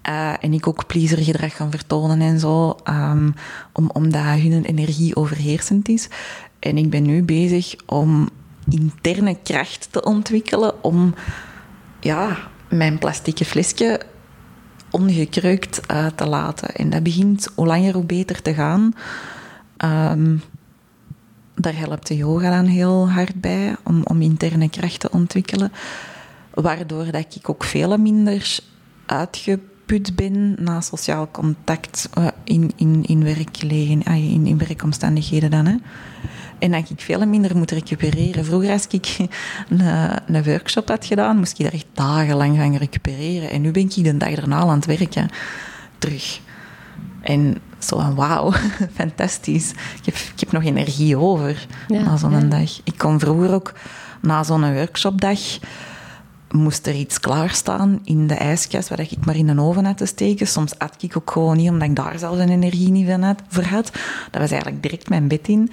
[0.09, 3.35] Uh, en ik ook pleasergedrag gaan vertonen en zo, um,
[3.73, 6.09] om, omdat hun energie overheersend is.
[6.59, 8.29] En ik ben nu bezig om
[8.69, 11.15] interne kracht te ontwikkelen om
[12.01, 12.37] ja,
[12.69, 14.01] mijn plastieke flesje
[14.91, 16.75] ongekruikt uh, te laten.
[16.75, 18.95] En dat begint hoe langer hoe beter te gaan.
[19.85, 20.43] Um,
[21.55, 25.73] daar helpt de yoga dan heel hard bij om, om interne kracht te ontwikkelen.
[26.55, 28.59] Waardoor dat ik ook veel minder
[29.07, 35.67] uitgeput ben na sociaal contact uh, in, in, in, werklegen, uh, in, in werkomstandigheden dan.
[35.67, 35.77] Hè.
[36.59, 38.45] En dat ik veel minder moet recupereren.
[38.45, 39.17] Vroeger, als ik
[39.69, 39.81] een,
[40.35, 43.51] een workshop had gedaan, moest ik daar echt dagenlang gaan recupereren.
[43.51, 45.29] En nu ben ik de dag daarna aan het werken.
[45.99, 46.41] Terug.
[47.21, 48.53] En zo van wauw,
[49.01, 49.71] fantastisch.
[49.71, 52.81] Ik heb, ik heb nog energie over na zo'n dag.
[52.85, 53.73] Ik kon vroeger ook
[54.21, 55.39] na zo'n workshopdag
[56.53, 60.07] moest er iets klaarstaan in de ijskast waar ik maar in de oven had te
[60.07, 60.47] steken.
[60.47, 63.09] Soms at ik ook gewoon niet, omdat ik daar zelf een energie niet
[63.49, 63.91] voor had.
[64.31, 65.71] Dat was eigenlijk direct mijn bed in.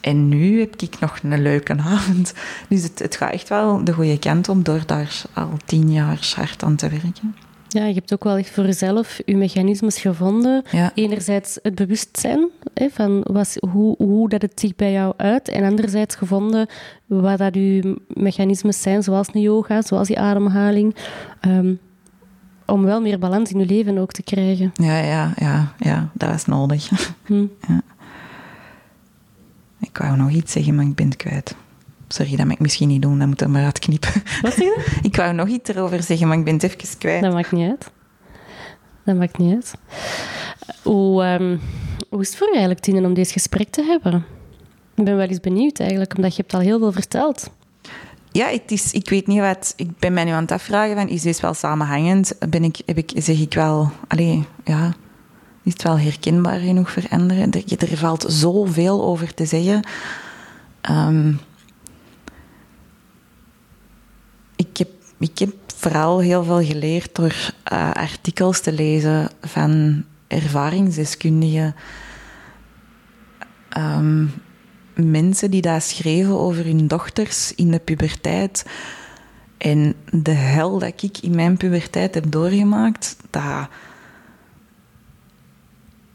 [0.00, 2.34] En nu heb ik nog een leuke avond.
[2.68, 6.32] Dus het, het gaat echt wel de goede kant op door daar al tien jaar
[6.36, 7.34] hard aan te werken.
[7.72, 10.62] Ja, je hebt ook wel echt voor jezelf je mechanismes gevonden.
[10.94, 15.48] Enerzijds het bewustzijn hè, van was, hoe, hoe dat het zich bij jou uit.
[15.48, 16.66] En anderzijds gevonden
[17.06, 20.94] wat dat je mechanismes zijn, zoals een yoga, zoals die ademhaling.
[21.40, 21.78] Um,
[22.66, 24.70] om wel meer balans in je leven ook te krijgen.
[24.74, 26.90] Ja, ja, ja, ja dat is nodig.
[27.24, 27.46] Hm.
[27.68, 27.82] Ja.
[29.80, 31.56] Ik wou nog iets zeggen, maar ik ben het kwijt.
[32.12, 34.22] Sorry, dat mag ik misschien niet doen, dat moet er maar uitknippen.
[34.42, 34.84] Wat zeg je?
[35.08, 37.22] ik wou nog iets erover zeggen, maar ik ben het even kwijt.
[37.22, 37.90] Dat maakt niet uit.
[39.04, 39.74] Dat maakt niet uit.
[40.82, 41.60] Hoe, um,
[42.08, 44.24] hoe is het voor je eigenlijk, Tine, om deze gesprek te hebben?
[44.94, 47.50] Ik ben wel eens benieuwd eigenlijk, omdat je hebt al heel veel verteld.
[48.30, 49.72] Ja, het is, ik weet niet wat...
[49.76, 52.34] Ik ben mij nu aan het afvragen van, is dit wel samenhangend?
[52.48, 53.90] Ben ik, heb ik, zeg ik wel...
[54.08, 54.92] Allee, ja...
[55.64, 57.50] Is het wel herkenbaar genoeg voor anderen?
[57.50, 59.86] Er, er valt zoveel over te zeggen.
[60.90, 61.40] Um,
[65.22, 71.74] ik heb, vooral heel veel geleerd door uh, artikels te lezen van ervaringsdeskundigen.
[73.78, 74.32] Um,
[74.94, 78.66] mensen die daar schreven over hun dochters in de puberteit.
[79.58, 83.68] En de hel dat ik in mijn puberteit heb doorgemaakt, dat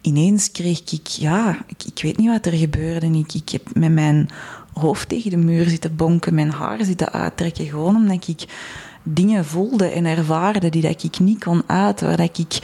[0.01, 3.07] ineens kreeg ik, ja, ik, ik weet niet wat er gebeurde.
[3.07, 4.29] Ik, ik heb met mijn
[4.73, 7.65] hoofd tegen de muur zitten bonken, mijn haar zitten uittrekken.
[7.65, 8.45] Gewoon omdat ik
[9.13, 12.07] dingen voelde en ervaarde die dat ik niet kon uiten.
[12.07, 12.59] Waar dat ik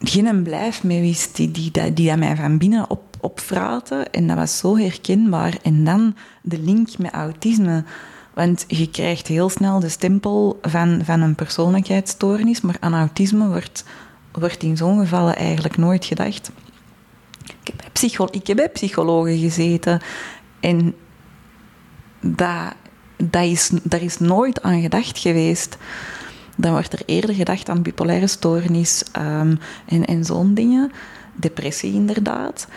[0.00, 4.36] geen blijf mee wist, die, die, die, die mij van binnen op, opvraten en dat
[4.36, 5.56] was zo herkenbaar.
[5.62, 7.84] En dan de link met autisme.
[8.34, 13.84] Want je krijgt heel snel de stempel van, van een persoonlijkheidsstoornis, maar aan autisme wordt,
[14.32, 16.50] wordt in zo'n gevallen eigenlijk nooit gedacht.
[17.42, 20.00] Ik heb, bij psycho ik heb bij psychologen gezeten
[20.60, 20.94] en
[22.20, 22.74] dat,
[23.18, 25.76] dat is, daar is nooit aan gedacht geweest.
[26.56, 30.92] Dan wordt er eerder gedacht aan bipolaire stoornis um, en, en zo'n dingen.
[31.34, 32.68] Depressie inderdaad.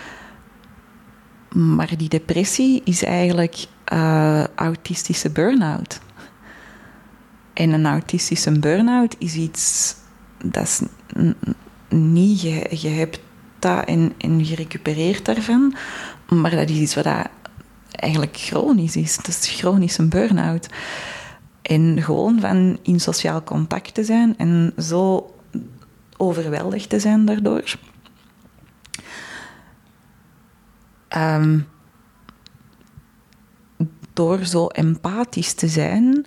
[1.54, 6.00] Maar die depressie is eigenlijk uh, autistische burn-out.
[7.54, 9.96] En een autistische burn-out is iets
[10.44, 10.82] dat is
[11.90, 13.20] niet, je, je hebt
[13.60, 15.76] dat en, en je recupereert daarvan,
[16.30, 17.06] maar dat is iets wat
[18.02, 19.16] eigenlijk chronisch is.
[19.16, 20.68] Dat is chronisch een burn-out.
[21.62, 25.34] En gewoon van in sociaal contact te zijn en zo
[26.18, 27.76] overweldigd te zijn daardoor.
[31.18, 31.68] Um,
[34.14, 36.26] door zo empathisch te zijn,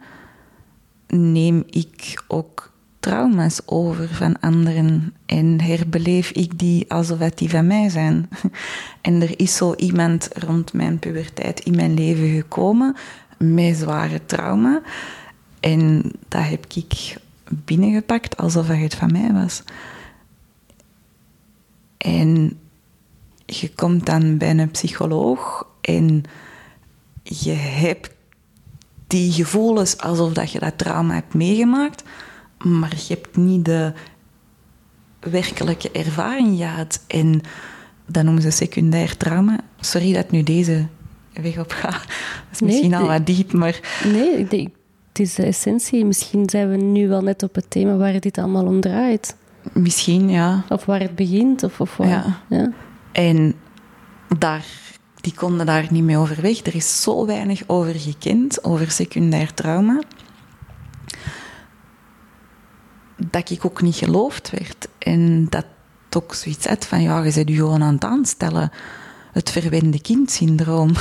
[1.06, 2.72] neem ik ook
[3.04, 8.28] trauma's over van anderen en herbeleef ik die alsof het die van mij zijn.
[9.00, 12.96] En er is zo iemand rond mijn puberteit in mijn leven gekomen
[13.38, 14.82] met zware trauma.
[15.60, 17.16] En dat heb ik
[17.48, 19.62] binnengepakt alsof het van mij was.
[21.96, 22.58] En
[23.46, 26.22] je komt dan bij een psycholoog en
[27.22, 28.10] je hebt
[29.06, 32.02] die gevoelens alsof dat je dat trauma hebt meegemaakt,
[32.64, 33.92] maar je hebt niet de
[35.20, 37.04] werkelijke ervaring gehad.
[37.06, 37.40] En
[38.06, 39.60] dat noemen ze secundair trauma.
[39.80, 40.86] Sorry dat nu deze
[41.32, 42.06] weg op gaat.
[42.50, 44.02] Dat is misschien al wat diep, maar...
[44.04, 44.68] Nee, ik denk,
[45.08, 46.04] het is de essentie.
[46.04, 49.36] Misschien zijn we nu wel net op het thema waar dit allemaal om draait.
[49.72, 50.64] Misschien, ja.
[50.68, 52.40] Of waar het begint, of, of waar, ja.
[52.48, 52.72] ja.
[53.12, 53.54] En
[54.38, 54.64] daar
[55.24, 56.66] die konden daar niet mee overweg.
[56.66, 60.00] Er is zo weinig over gekend, over secundair trauma,
[63.30, 64.88] dat ik ook niet geloofd werd.
[64.98, 65.66] En dat
[66.10, 68.70] ook zoiets had van, ja, je bent je gewoon aan het aanstellen.
[69.32, 70.92] Het verwende kind-syndroom.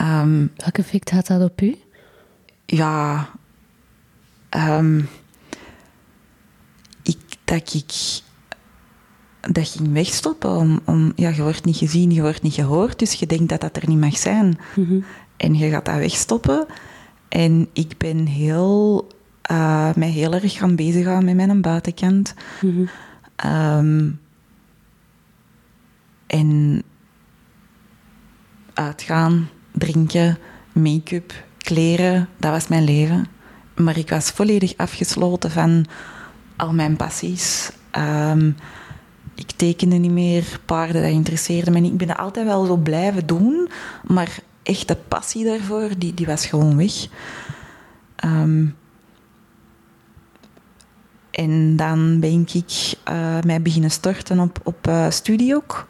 [0.00, 1.76] Um, Welk effect had dat op u?
[2.66, 3.28] Ja,
[4.50, 5.08] um,
[7.02, 8.22] ik, dat ik
[9.50, 10.56] dat ging wegstoppen.
[10.56, 13.60] Om, om, ja, je wordt niet gezien, je wordt niet gehoord, dus je denkt dat
[13.60, 14.58] dat er niet mag zijn.
[14.74, 15.00] Mhm.
[15.36, 16.66] En je gaat dat wegstoppen.
[17.28, 19.06] En ik ben heel,
[19.50, 22.34] uh, mij heel erg gaan bezighouden met mijn buitenkant.
[22.60, 22.88] Mm
[23.46, 24.20] um,
[26.26, 26.82] en
[28.74, 30.38] uitgaan, drinken,
[30.72, 33.26] make-up, kleren, dat was mijn leven.
[33.76, 35.86] Maar ik was volledig afgesloten van
[36.56, 37.70] al mijn passies.
[37.98, 38.56] Um,
[39.34, 41.92] ik tekende niet meer, paarden, dat interesseerde me niet.
[41.92, 43.68] Ik ben dat altijd wel zo blijven doen,
[44.06, 47.06] maar echt de passie daarvoor, die, die was gewoon weg.
[48.24, 48.76] Um,
[51.32, 55.86] en dan ben ik uh, mij beginnen storten op, op uh, studie ook.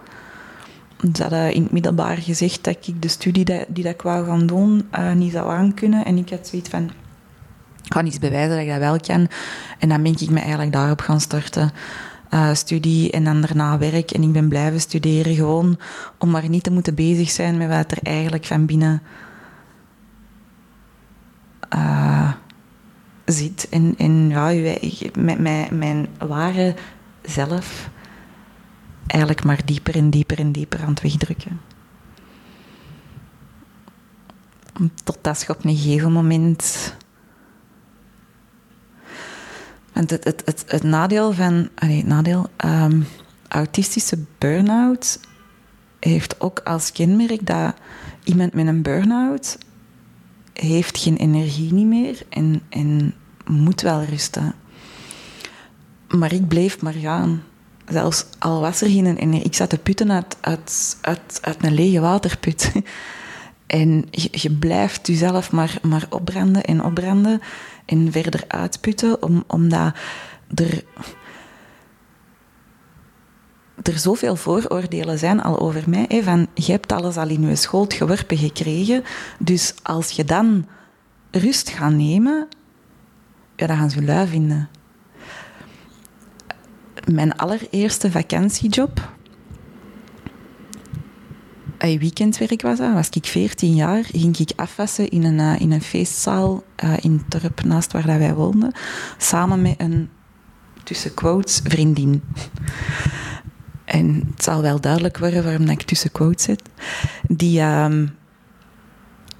[1.14, 4.26] Ze hadden in het middelbaar gezegd dat ik de studie die, die dat ik wou
[4.26, 6.05] gaan doen uh, niet zou aankunnen.
[6.05, 6.84] En ik had zoiets van,
[7.84, 9.28] ik ga iets bewijzen dat ik dat wel kan.
[9.78, 11.72] En dan ben ik me eigenlijk daarop gaan storten
[12.30, 14.11] uh, studie en dan daarna werk.
[14.11, 15.78] En ik ben blijven studeren gewoon
[16.18, 19.03] om maar niet te moeten bezig zijn met wat er eigenlijk van binnen
[23.25, 23.68] zit.
[23.70, 24.77] En, en ja,
[25.18, 26.75] met mijn, mijn ware
[27.23, 27.91] zelf
[29.07, 31.61] eigenlijk maar dieper en dieper en dieper aan het wegdrukken.
[35.05, 36.95] Totdat je op een gegeven moment
[39.93, 41.68] want het, het, het, nadeel van...
[41.75, 42.47] Allee, het nadeel...
[42.64, 43.07] Um,
[43.49, 45.20] autistische burn-out
[46.01, 47.75] heeft ook als kenmerk dat
[48.25, 49.59] iemand met een burn-out
[50.53, 53.14] heeft geen energie niet meer en, en
[53.46, 54.55] moet wel rusten.
[56.09, 57.42] Maar ik bleef maar gaan.
[57.88, 59.44] Zelfs al was er geen energie.
[59.44, 62.72] Ik zat te putten uit, uit, uit, een lege waterput.
[63.66, 67.40] En je, je blijft jezelf maar, maar opbranden en opbranden
[67.84, 69.94] en verder uitputten, om, omdat
[70.55, 70.84] er,
[73.83, 76.05] er zoveel vooroordelen zijn al over mij.
[76.09, 79.05] Hè, van, je hebt alles al in je schoot geworpen gekregen,
[79.39, 80.66] dus als je dan
[81.31, 82.49] rust gaat nemen,
[83.57, 84.68] ja, dan gaan ze lui vinden.
[87.07, 89.11] Mijn allereerste vakantiejob
[91.83, 95.83] weekendwerk was dat, was ik 14 jaar, ging ik afwassen in een, uh, in een
[95.83, 98.73] feestzaal uh, in dorp naast waar dat wij woonden,
[99.16, 100.09] samen met een,
[100.83, 102.23] tussen quotes, vriendin.
[103.93, 106.62] En het zal wel duidelijk worden waarom ik tussen quotes zit.
[107.28, 108.07] Die, ehm,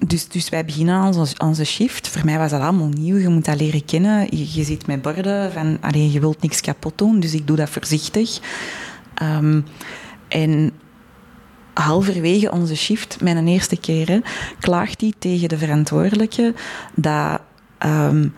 [0.07, 2.07] dus, dus wij beginnen onze, onze shift.
[2.07, 3.17] Voor mij was dat allemaal nieuw.
[3.17, 4.37] Je moet dat leren kennen.
[4.37, 7.55] Je, je zit met borden van, alleen je wilt niks kapot doen, dus ik doe
[7.55, 8.39] dat voorzichtig.
[9.13, 9.61] Ehm,
[10.27, 10.71] en
[11.73, 14.21] halverwege onze shift, mijn eerste keer,
[14.59, 16.53] klaagt hij tegen de verantwoordelijke
[16.95, 17.41] dat...
[17.85, 18.33] Um,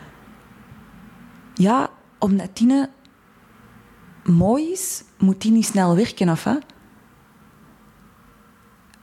[1.53, 1.89] ja,
[2.19, 2.89] omdat Tine
[4.23, 6.55] mooi is, moet die niet snel werken, of hè?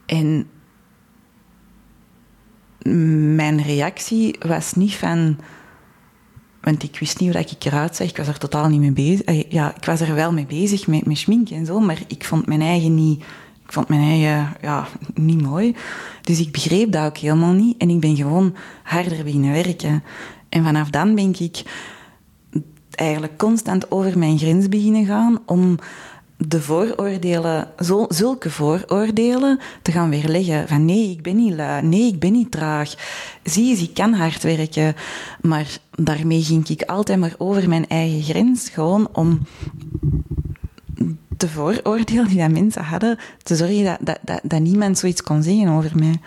[0.06, 0.48] En
[3.34, 5.38] mijn reactie was niet van...
[6.60, 8.08] Want ik wist niet hoe ik eruit zag.
[8.08, 9.22] Ik was er totaal niet mee bezig.
[9.22, 11.80] Eh, ja, ik was er wel mee bezig, met, met schmink en zo.
[11.80, 13.22] Maar ik vond mijn eigen niet...
[13.64, 15.76] Ik vond mijn eigen ja, niet mooi.
[16.22, 17.76] Dus ik begreep dat ook helemaal niet.
[17.76, 20.02] En ik ben gewoon harder beginnen werken.
[20.48, 21.62] En vanaf dan ben ik
[23.03, 25.78] eigenlijk constant over mijn grens beginnen gaan om
[26.48, 27.68] de vooroordelen,
[28.09, 30.68] zulke vooroordelen, te gaan weerleggen.
[30.68, 32.94] Van nee, ik ben niet lui, nee, ik ben niet traag.
[33.42, 34.94] Zie eens, ik kan hard werken.
[35.40, 39.40] Maar daarmee ging ik altijd maar over mijn eigen grens, gewoon om
[41.36, 45.42] de vooroordelen die dat mensen hadden, te zorgen dat, dat, dat, dat niemand zoiets kon
[45.42, 46.20] zeggen over mij.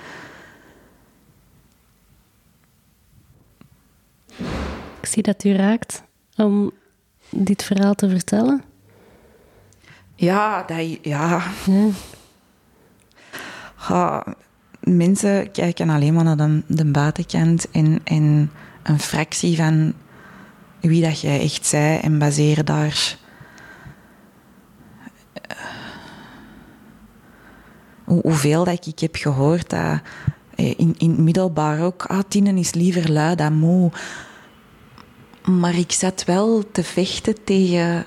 [5.01, 6.03] Ik zie dat u raakt
[6.37, 6.71] om
[7.29, 8.63] dit verhaal te vertellen.
[10.15, 11.43] Ja, dat, ja.
[13.87, 14.23] ja.
[14.79, 18.51] mensen kijken alleen maar naar de, de buitenkant en, en
[18.83, 19.93] een fractie van
[20.79, 23.17] wie dat jij echt zij en baseren daar
[25.33, 25.57] eh,
[28.03, 30.01] hoeveel dat ik heb gehoord dat
[30.55, 33.91] eh, in, in middelbaar ook, ah, Tine is liever lui dan moe.
[35.45, 38.05] Maar ik zat wel te vechten tegen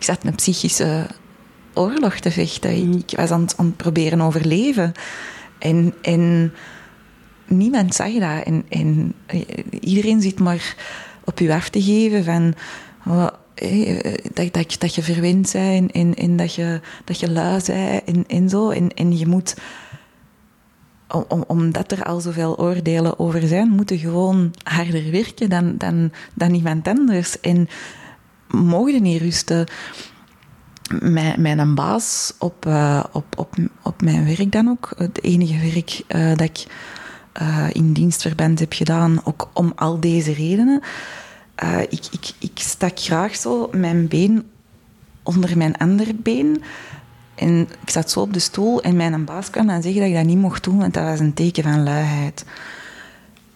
[0.00, 1.06] ik zat een psychische
[1.74, 2.86] oorlog te vechten.
[2.86, 2.92] Mm.
[2.92, 4.92] Ik was aan het, aan het proberen overleven.
[5.58, 6.52] En, en
[7.46, 8.44] niemand zag dat.
[8.44, 9.14] En, en
[9.80, 10.76] iedereen zit maar
[11.24, 12.54] op je af te geven van...
[13.06, 13.26] Oh,
[14.34, 18.24] dat, dat, dat je verwend bent en, en dat, je, dat je lui bent en,
[18.26, 18.70] en zo.
[18.70, 19.54] En, en je moet...
[21.28, 26.54] Om, omdat er al zoveel oordelen over zijn, moeten gewoon harder werken dan, dan, dan
[26.54, 27.40] iemand anders.
[27.40, 27.68] En
[28.48, 29.66] mogen niet rusten.
[31.00, 36.02] Mijn, mijn baas op, uh, op, op, op mijn werk dan ook, het enige werk
[36.08, 36.66] uh, dat ik
[37.42, 40.80] uh, in dienstverband heb gedaan, ook om al deze redenen.
[41.88, 44.44] ik, ik, ik stak graag zo mijn been
[45.22, 46.62] onder mijn andere been.
[47.40, 50.16] En ik zat zo op de stoel en mijn baas kwam dan zeggen dat ik
[50.16, 52.44] dat niet mocht doen, want dat was een teken van luiheid.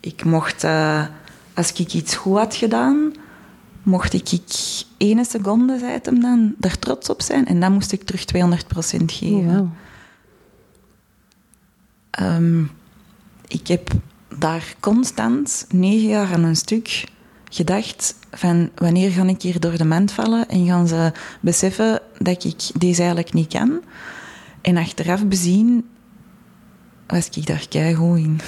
[0.01, 0.65] Ik mocht,
[1.55, 3.13] als ik iets goed had gedaan,
[3.83, 7.47] mocht ik, ik ene seconde, zei het hem dan, daar trots op zijn.
[7.47, 9.61] En dan moest ik terug 200% geven.
[9.61, 9.71] Oh,
[12.11, 12.63] ehm,
[13.49, 13.91] ik heb
[14.39, 17.05] daar constant negen jaar aan een stuk
[17.55, 22.45] gedacht van wanneer ga ik hier door de mand vallen en gaan ze beseffen dat
[22.45, 23.81] ik deze eigenlijk niet kan.
[24.61, 25.89] En achteraf bezien
[27.07, 28.41] was ik daar keigoed in.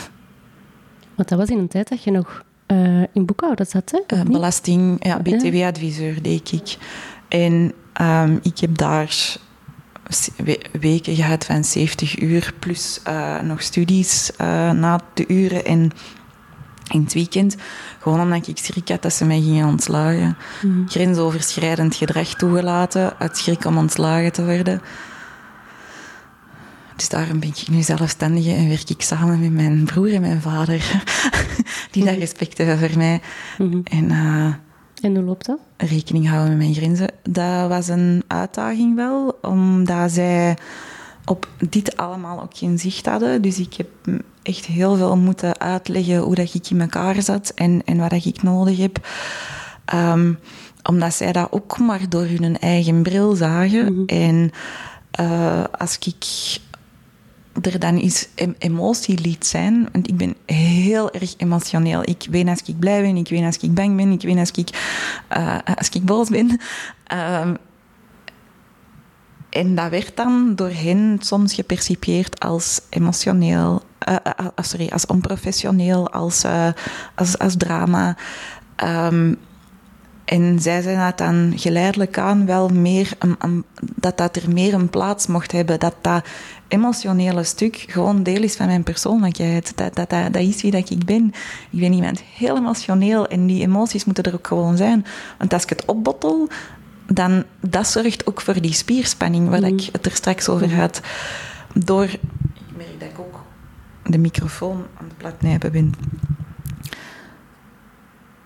[1.14, 4.16] Want dat was in een tijd dat je nog uh, in boekhouden zat, hè?
[4.16, 6.76] Uh, belasting, ja, BTW-adviseur deed ik.
[7.28, 9.36] En um, ik heb daar
[10.80, 14.30] weken gehad van 70 uur plus uh, nog studies
[14.72, 15.90] na de uren en
[16.88, 17.56] in het weekend.
[18.00, 20.36] Gewoon omdat ik schrik had dat ze mij gingen ontslagen.
[20.62, 20.88] Mm.
[20.88, 24.82] Grensoverschrijdend gedrag toegelaten uit schrik om ontslagen te worden.
[26.96, 30.40] Dus daarom ben ik nu zelfstandige en werk ik samen met mijn broer en mijn
[30.40, 31.02] vader,
[31.90, 32.20] die daar mhm.
[32.20, 33.20] respect hebben voor mij.
[33.58, 33.80] Mhm.
[33.84, 34.54] En, uh,
[35.00, 35.58] en hoe loopt dat?
[35.76, 37.08] Rekening houden met mijn grenzen.
[37.22, 40.56] Dat was een uitdaging wel, omdat zij
[41.26, 43.42] op dit allemaal ook geen zicht hadden.
[43.42, 43.88] Dus ik heb
[44.42, 48.42] echt heel veel moeten uitleggen hoe dat ik in elkaar zat en, en wat ik
[48.42, 49.06] nodig heb.
[49.84, 50.32] Ehm,
[50.82, 53.92] omdat zij dat ook maar door hun eigen bril zagen.
[53.92, 54.04] Mhm.
[54.06, 54.50] En
[55.20, 56.24] uh, als ik
[57.62, 59.88] er dan eens emotie liet zijn.
[59.92, 62.02] Want ik ben heel erg emotioneel.
[62.02, 64.50] Ik weet als ik blij ben, ik weet als ik bang ben, ik weet als
[64.50, 64.68] ik,
[65.36, 66.60] uh, als ik boos ben.
[67.12, 67.50] Uh,
[69.56, 74.16] en dat werd dan door hen soms gepercipieerd als emotioneel, uh,
[74.56, 76.44] sorry, als onprofessioneel, als,
[77.14, 78.16] als, als drama.
[78.84, 79.38] Um,
[80.26, 84.90] en zij zijn dat dan geleidelijk aan wel meer, een, dat dat er meer een
[84.90, 85.80] plaats mocht hebben.
[85.80, 86.26] Dat dat
[86.68, 89.76] emotionele stuk gewoon deel is van mijn persoonlijkheid.
[89.76, 91.32] Dat, dat, dat, dat is wie dat ik ben.
[91.70, 95.06] Ik ben iemand heel emotioneel en die emoties moeten er ook gewoon zijn.
[95.38, 96.48] Want als ik het opbottel,
[97.06, 101.00] dan dat zorgt ook voor die spierspanning waar ik het er straks over had.
[101.74, 102.20] Door, ik
[102.76, 103.44] merk dat ik ook
[104.04, 105.94] de microfoon aan het platnijpen ben.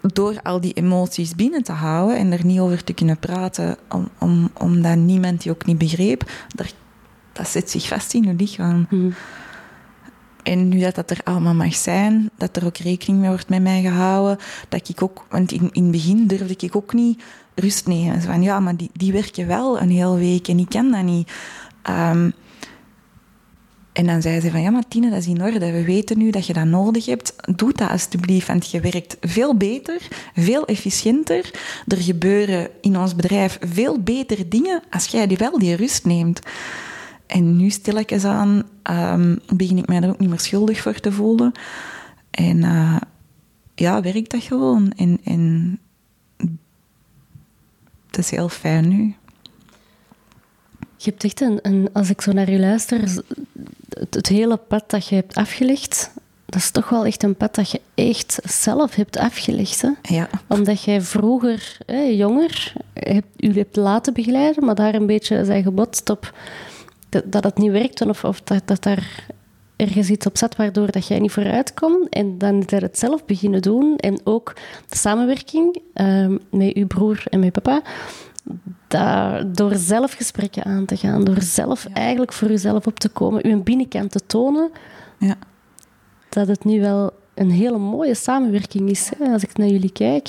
[0.00, 4.08] Door al die emoties binnen te houden en er niet over te kunnen praten, om,
[4.18, 6.74] om, omdat niemand die ook niet begreep, dat,
[7.32, 8.86] dat zit zich vast in je lichaam.
[10.42, 13.62] En nu dat dat er allemaal mag zijn, dat er ook rekening mee wordt met
[13.62, 14.38] mij gehouden,
[14.68, 17.22] dat ik ook, want in, in het begin durfde ik ook niet
[17.54, 18.20] rust nemen.
[18.20, 21.02] Zo van, ja, maar die, die werken wel een hele week en ik kan dat
[21.02, 21.32] niet.
[21.90, 22.32] Um,
[23.92, 25.72] en dan zei ze van, ja maar Tine, dat is in orde.
[25.72, 27.34] We weten nu dat je dat nodig hebt.
[27.56, 31.50] Doe dat alsjeblieft, want je werkt veel beter, veel efficiënter.
[31.86, 36.40] Er gebeuren in ons bedrijf veel betere dingen als jij die wel die rust neemt.
[37.30, 41.12] En nu stilletjes aan um, begin ik mij er ook niet meer schuldig voor te
[41.12, 41.52] voelen.
[42.30, 42.96] En uh,
[43.74, 44.92] ja, werkt dat gewoon.
[44.96, 45.78] En, en
[48.06, 49.14] het is heel fijn nu.
[50.96, 54.90] Je hebt echt een, een, als ik zo naar je luister, het, het, hele pad
[54.90, 56.10] dat je hebt afgelegd,
[56.46, 59.82] dat is toch wel echt een pad dat je echt zelf hebt afgelegd.
[59.82, 59.90] Hè?
[60.02, 60.28] Ja.
[60.46, 65.62] Omdat jij vroeger, hè, jonger, hebt, u hebt laten begeleiden, maar daar een beetje zijn
[65.62, 66.32] gebotst op
[67.10, 69.26] dat, dat het niet werkte of, of dat, dat daar
[69.80, 72.06] ergens iets op zat waardoor dat jij niet vooruit kon.
[72.10, 73.96] En dan is het zelf beginnen doen.
[73.96, 74.54] En ook
[74.88, 77.82] de samenwerking uh, met uw broer en met papa.
[78.88, 83.46] Dat, door zelf gesprekken aan te gaan, door zelf eigenlijk voor uzelf op te komen,
[83.46, 84.70] uw binnenkant te tonen,
[85.18, 85.34] ja.
[86.28, 90.28] dat het nu wel een hele mooie samenwerking is, hè, als ik naar jullie kijk.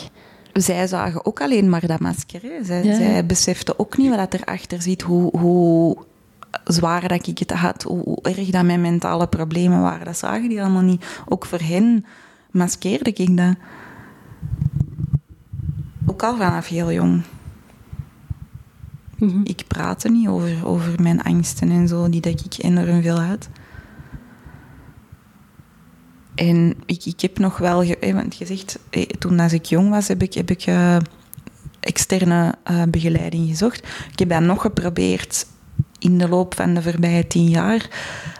[0.54, 2.42] Zij zagen ook alleen maar dat masker.
[2.42, 2.64] Hè.
[2.64, 2.96] Zij, ja.
[2.96, 5.98] zij beseften ook niet wat erachter zit, hoe, hoe
[6.64, 10.06] zwaar dat ik het had, hoe erg dat mijn mentale problemen waren.
[10.06, 11.06] Dat zagen die allemaal niet.
[11.28, 12.06] Ook voor hen
[12.52, 13.56] maskeerde ik dat.
[16.06, 17.22] Ook al vanaf heel jong.
[19.18, 19.42] Mm -hmm.
[19.44, 23.50] Ik praatte niet over, over mijn angsten en zo, die dat ik enorm veel had.
[26.36, 28.80] En ik, ik heb nog wel, ge, want gezegd,
[29.20, 30.98] toen als ik jong was, heb ik, heb ik uh,
[31.80, 33.88] externe uh, begeleiding gezocht.
[34.12, 35.46] Ik heb dat nog geprobeerd
[36.02, 37.90] in de loop van de voorbije tien jaar.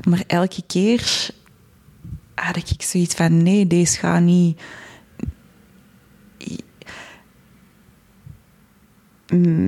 [0.10, 1.30] Maar elke keer
[2.36, 4.62] had ik zoiets van: nee, deze gaat niet.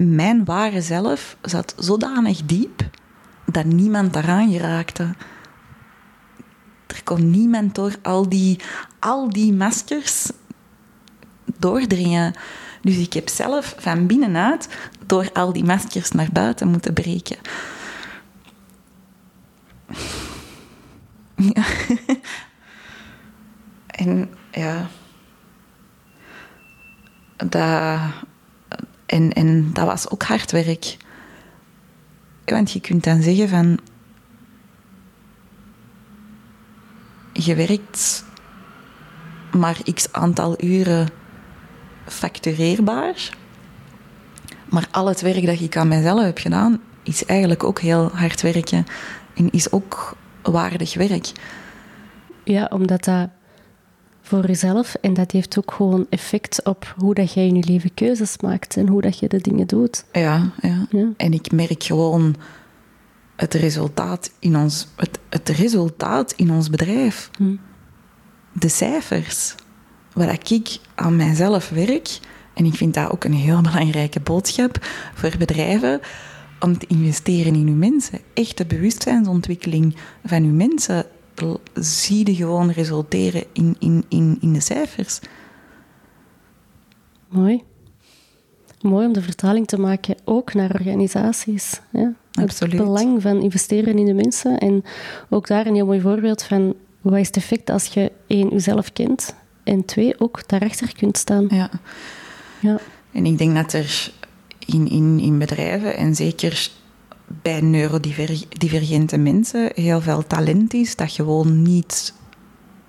[0.06, 2.90] Mijn ware zelf zat zodanig diep
[3.46, 5.16] dat niemand daaraan geraakte.
[6.88, 8.60] Er kon niemand door al die,
[9.00, 10.32] al die maskers
[11.58, 12.34] doordringen.
[12.82, 14.68] Dus ik heb zelf van binnenuit
[15.06, 17.38] door al die maskers naar buiten moeten breken.
[21.36, 21.64] Ja.
[24.06, 24.88] en ja.
[27.38, 28.00] Dat,
[29.06, 30.98] en, en dat was ook hard werk.
[32.46, 33.80] Want je kunt dan zeggen van.
[37.34, 38.26] Je werkt
[39.52, 41.10] maar x aantal uren
[42.06, 43.30] factureerbaar.
[44.70, 48.42] Maar al het werk dat ik aan mezelf heb gedaan, is eigenlijk ook heel hard
[48.42, 48.86] werken.
[49.36, 51.32] En is ook waardig werk.
[52.44, 53.30] Ja, omdat dat
[54.22, 57.94] voor jezelf en dat heeft ook gewoon effect op hoe dat jij in je leven
[57.94, 60.06] keuzes maakt en hoe dat je de dingen doet.
[60.12, 60.86] Ja, ja.
[60.90, 61.10] ja.
[61.18, 62.36] en ik merk gewoon
[63.36, 67.30] het resultaat in ons, het, het resultaat in ons bedrijf.
[67.38, 67.56] Hm.
[68.52, 69.56] De cijfers.
[70.14, 72.20] Waar ik aan mijzelf werk,
[72.54, 74.78] en ik vind dat ook een heel belangrijke boodschap
[75.14, 76.02] voor bedrijven
[76.64, 78.20] om te investeren in uw mensen.
[78.34, 79.96] Echte bewustzijnsontwikkeling
[80.26, 81.06] van uw mensen
[81.74, 85.20] zie je gewoon resulteren in, in, in, in de cijfers.
[87.28, 87.64] Mooi.
[88.82, 91.82] Mooi om de vertaling te maken ook naar organisaties.
[91.92, 92.14] Ja?
[92.32, 92.74] Absoluut.
[92.74, 94.58] Het belang van investeren in de mensen.
[94.58, 94.84] En
[95.30, 98.94] ook daar een heel mooi voorbeeld van wat is het effect als je één, jezelf
[98.94, 101.48] kent en twee, ook daarachter kunt staan.
[101.50, 101.70] Ja.
[102.60, 102.80] ja.
[103.12, 104.12] En ik denk dat er
[104.66, 106.72] in, in, in bedrijven en zeker
[107.42, 112.14] bij neurodivergente mensen heel veel talent is dat gewoon niet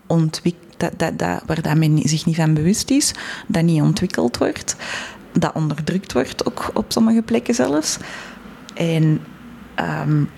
[0.06, 3.14] ontwikkeld, dat, dat, dat, waar dat men zich niet van bewust is,
[3.46, 4.76] dat niet ontwikkeld wordt,
[5.32, 7.96] dat onderdrukt wordt ook op sommige plekken zelfs.
[8.74, 9.20] En
[10.06, 10.28] um,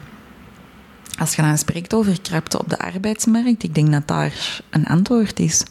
[1.19, 5.41] als je dan spreekt over krapte op de arbeidsmarkt, ik denk dat daar een antwoord
[5.41, 5.65] is.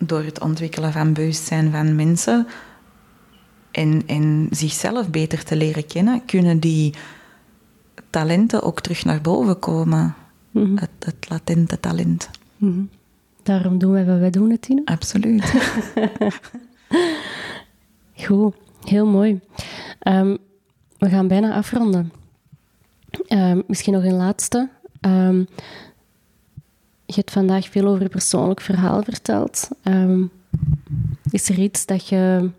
[0.00, 2.46] Door het ontwikkelen van bewustzijn van mensen
[3.70, 6.94] en, en zichzelf beter te leren kennen, kunnen die
[8.10, 10.14] talenten ook terug naar boven komen.
[10.50, 10.78] Mm-hmm.
[10.78, 12.30] het, het, latente talent.
[12.56, 12.90] Mm-hmm.
[13.42, 14.82] Daarom doen wij wat wij doen, Tine.
[14.84, 15.44] Absoluut.
[18.24, 18.54] Goed,
[18.84, 19.40] heel mooi.
[19.98, 20.36] Ehm,
[20.98, 22.12] we gaan bijna afronden.
[23.26, 24.68] Ehm, misschien nog een laatste.
[25.00, 25.44] Ehm,
[27.14, 29.68] je hebt vandaag veel over je persoonlijk verhaal verteld.
[31.30, 32.50] is er iets dat je,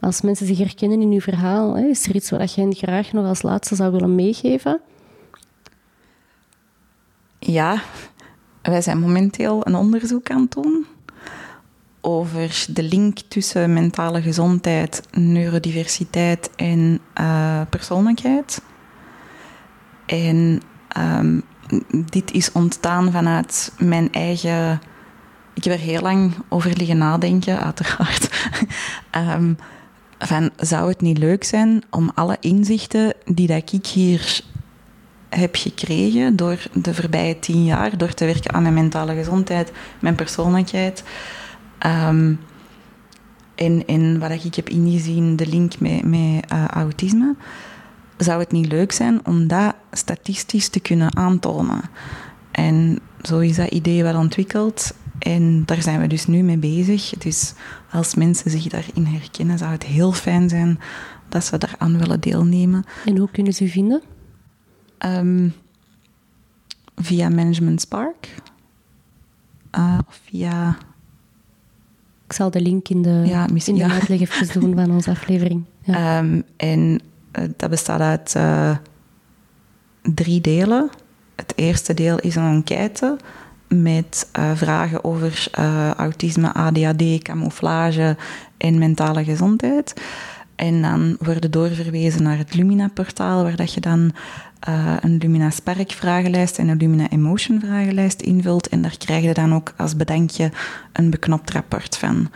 [0.00, 3.12] als mensen zich herkennen in je verhaal, hè, is er iets wat je hen graag
[3.12, 4.80] nog als laatste zou willen meegeven?
[7.38, 7.82] Ja,
[8.62, 10.86] wij zijn momenteel een onderzoek aan het doen
[12.00, 18.62] over de link tussen mentale gezondheid, neurodiversiteit en uh, persoonlijkheid.
[20.06, 20.62] En
[20.98, 21.42] um,
[21.92, 24.80] dit is ontstaan vanuit mijn eigen.
[25.54, 28.48] Ik heb er heel lang over liggen nadenken, uiteraard.
[29.16, 29.56] um,
[30.18, 34.40] van, zou het niet leuk zijn om alle inzichten die dat ik hier
[35.28, 40.14] heb gekregen door de voorbije tien jaar, door te werken aan mijn mentale gezondheid, mijn
[40.14, 41.02] persoonlijkheid,
[41.86, 42.40] Um,
[43.54, 47.34] en, wat ik heb ingezien, de link met, met uh, autisme,
[48.20, 51.80] zou het niet leuk zijn om dat statistisch te kunnen aantonen.
[52.50, 54.94] En zo is dat idee wel ontwikkeld.
[55.18, 57.10] En daar zijn we dus nu mee bezig.
[57.18, 57.54] Dus
[57.90, 60.78] als mensen zich daarin herkennen, zou het heel fijn zijn
[61.28, 62.84] dat ze daaraan willen deelnemen.
[63.04, 64.02] En hoe kunnen ze u vinden?
[64.98, 65.52] Um,
[66.96, 68.34] via Management Spark.
[69.78, 70.76] Uh, of via
[72.26, 75.64] ik zal de link in de, ja, in de uitleg even doen van onze aflevering.
[75.82, 76.18] Ja.
[76.18, 77.00] Um, en
[77.56, 78.76] dat bestaat uit uh,
[80.14, 80.90] drie delen.
[81.36, 83.16] Het eerste deel is een enquête
[83.68, 85.48] met uh, vragen over
[85.96, 88.16] autisme, ADHD, camouflage
[88.56, 90.02] en mentale gezondheid.
[90.56, 94.12] En dan worden doorverwezen naar het Lumina-portaal, waar dat je dan
[95.00, 98.68] een Lumina Spark vragenlijst en een Lumina Emotion vragenlijst invult.
[98.68, 100.50] En daar krijg je dan ook als bedankje
[100.92, 102.30] een beknopt rapport van.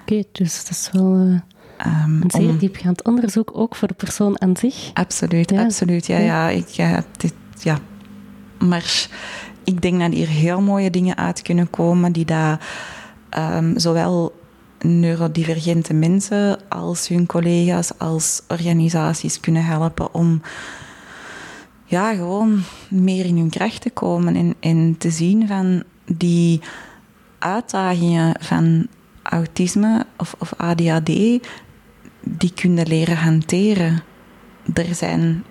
[0.00, 1.40] Oké, dus dat is wel
[1.86, 2.58] um, een zeer om...
[2.58, 4.90] diepgaand onderzoek, ook voor de persoon aan zich.
[4.94, 5.64] Absoluut, ja.
[5.64, 6.06] absoluut.
[6.06, 7.78] Ja, ja, ik, ja, dit, ja.
[8.58, 9.08] Maar
[9.64, 12.68] ik denk dat hier heel mooie dingen uit kunnen komen die daar
[13.38, 14.32] um, zowel
[14.80, 20.42] neurodivergente mensen als hun collega's, als organisaties kunnen helpen om
[21.84, 26.60] ja, gewoon meer in hun kracht te komen en, en te zien van die
[27.38, 28.86] uitdagingen van
[29.22, 31.10] autisme of, of ADHD,
[32.36, 34.02] die kunnen leren hanteren.
[34.74, 35.44] Er, zijn,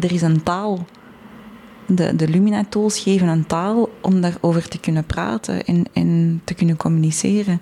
[0.00, 0.86] er is een taal.
[1.86, 6.76] De, de Lumina-tools geven een taal om daarover te kunnen praten en, en te kunnen
[6.76, 7.60] communiceren.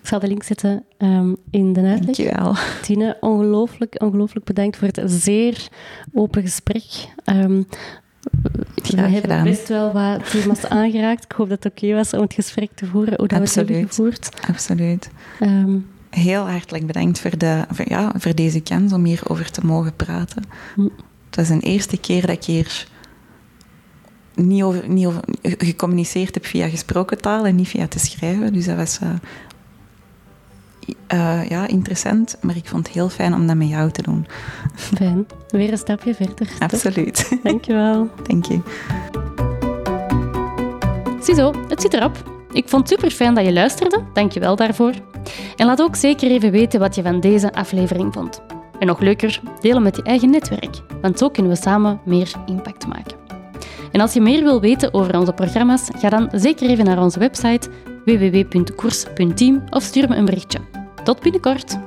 [0.00, 2.16] Ik zal de link zetten um, in de uitleg.
[2.16, 2.54] Dankjewel.
[2.82, 5.68] Tine, ongelooflijk, ongelooflijk bedankt voor het zeer
[6.12, 6.84] open gesprek.
[7.24, 7.66] Um,
[8.74, 11.24] we hebben best wel wat thema's aangeraakt.
[11.24, 13.54] Ik hoop dat het oké was om het gesprek te voeren, hoe dat we het
[13.54, 14.28] hebben gevoerd.
[14.48, 15.10] Absoluut.
[15.40, 19.96] Um, Heel hartelijk bedankt voor, de, voor, ja, voor deze kans om hierover te mogen
[19.96, 20.42] praten.
[20.74, 20.82] Hm.
[21.26, 22.86] Het was een eerste keer dat ik hier
[24.34, 28.52] niet, over, niet over, gecommuniceerd heb via gesproken taal en niet via te schrijven.
[28.52, 29.08] Dus dat was uh,
[31.14, 34.26] uh, ja, interessant, maar ik vond het heel fijn om dat met jou te doen.
[34.74, 35.26] Fijn.
[35.48, 36.48] Weer een stapje verder.
[36.58, 37.30] Absoluut.
[37.42, 38.08] Dankjewel.
[38.22, 38.60] Dank je.
[41.20, 42.32] Ziezo, het zit erop.
[42.52, 44.02] Ik vond het super fijn dat je luisterde.
[44.12, 44.92] Dankjewel daarvoor.
[45.56, 48.42] En laat ook zeker even weten wat je van deze aflevering vond.
[48.78, 52.86] En nog leuker, delen met je eigen netwerk, want zo kunnen we samen meer impact
[52.86, 53.16] maken.
[53.92, 57.18] En als je meer wil weten over onze programma's, ga dan zeker even naar onze
[57.18, 57.68] website
[58.04, 60.58] www.koers.team of stuur me een berichtje.
[61.04, 61.78] Tot binnenkort!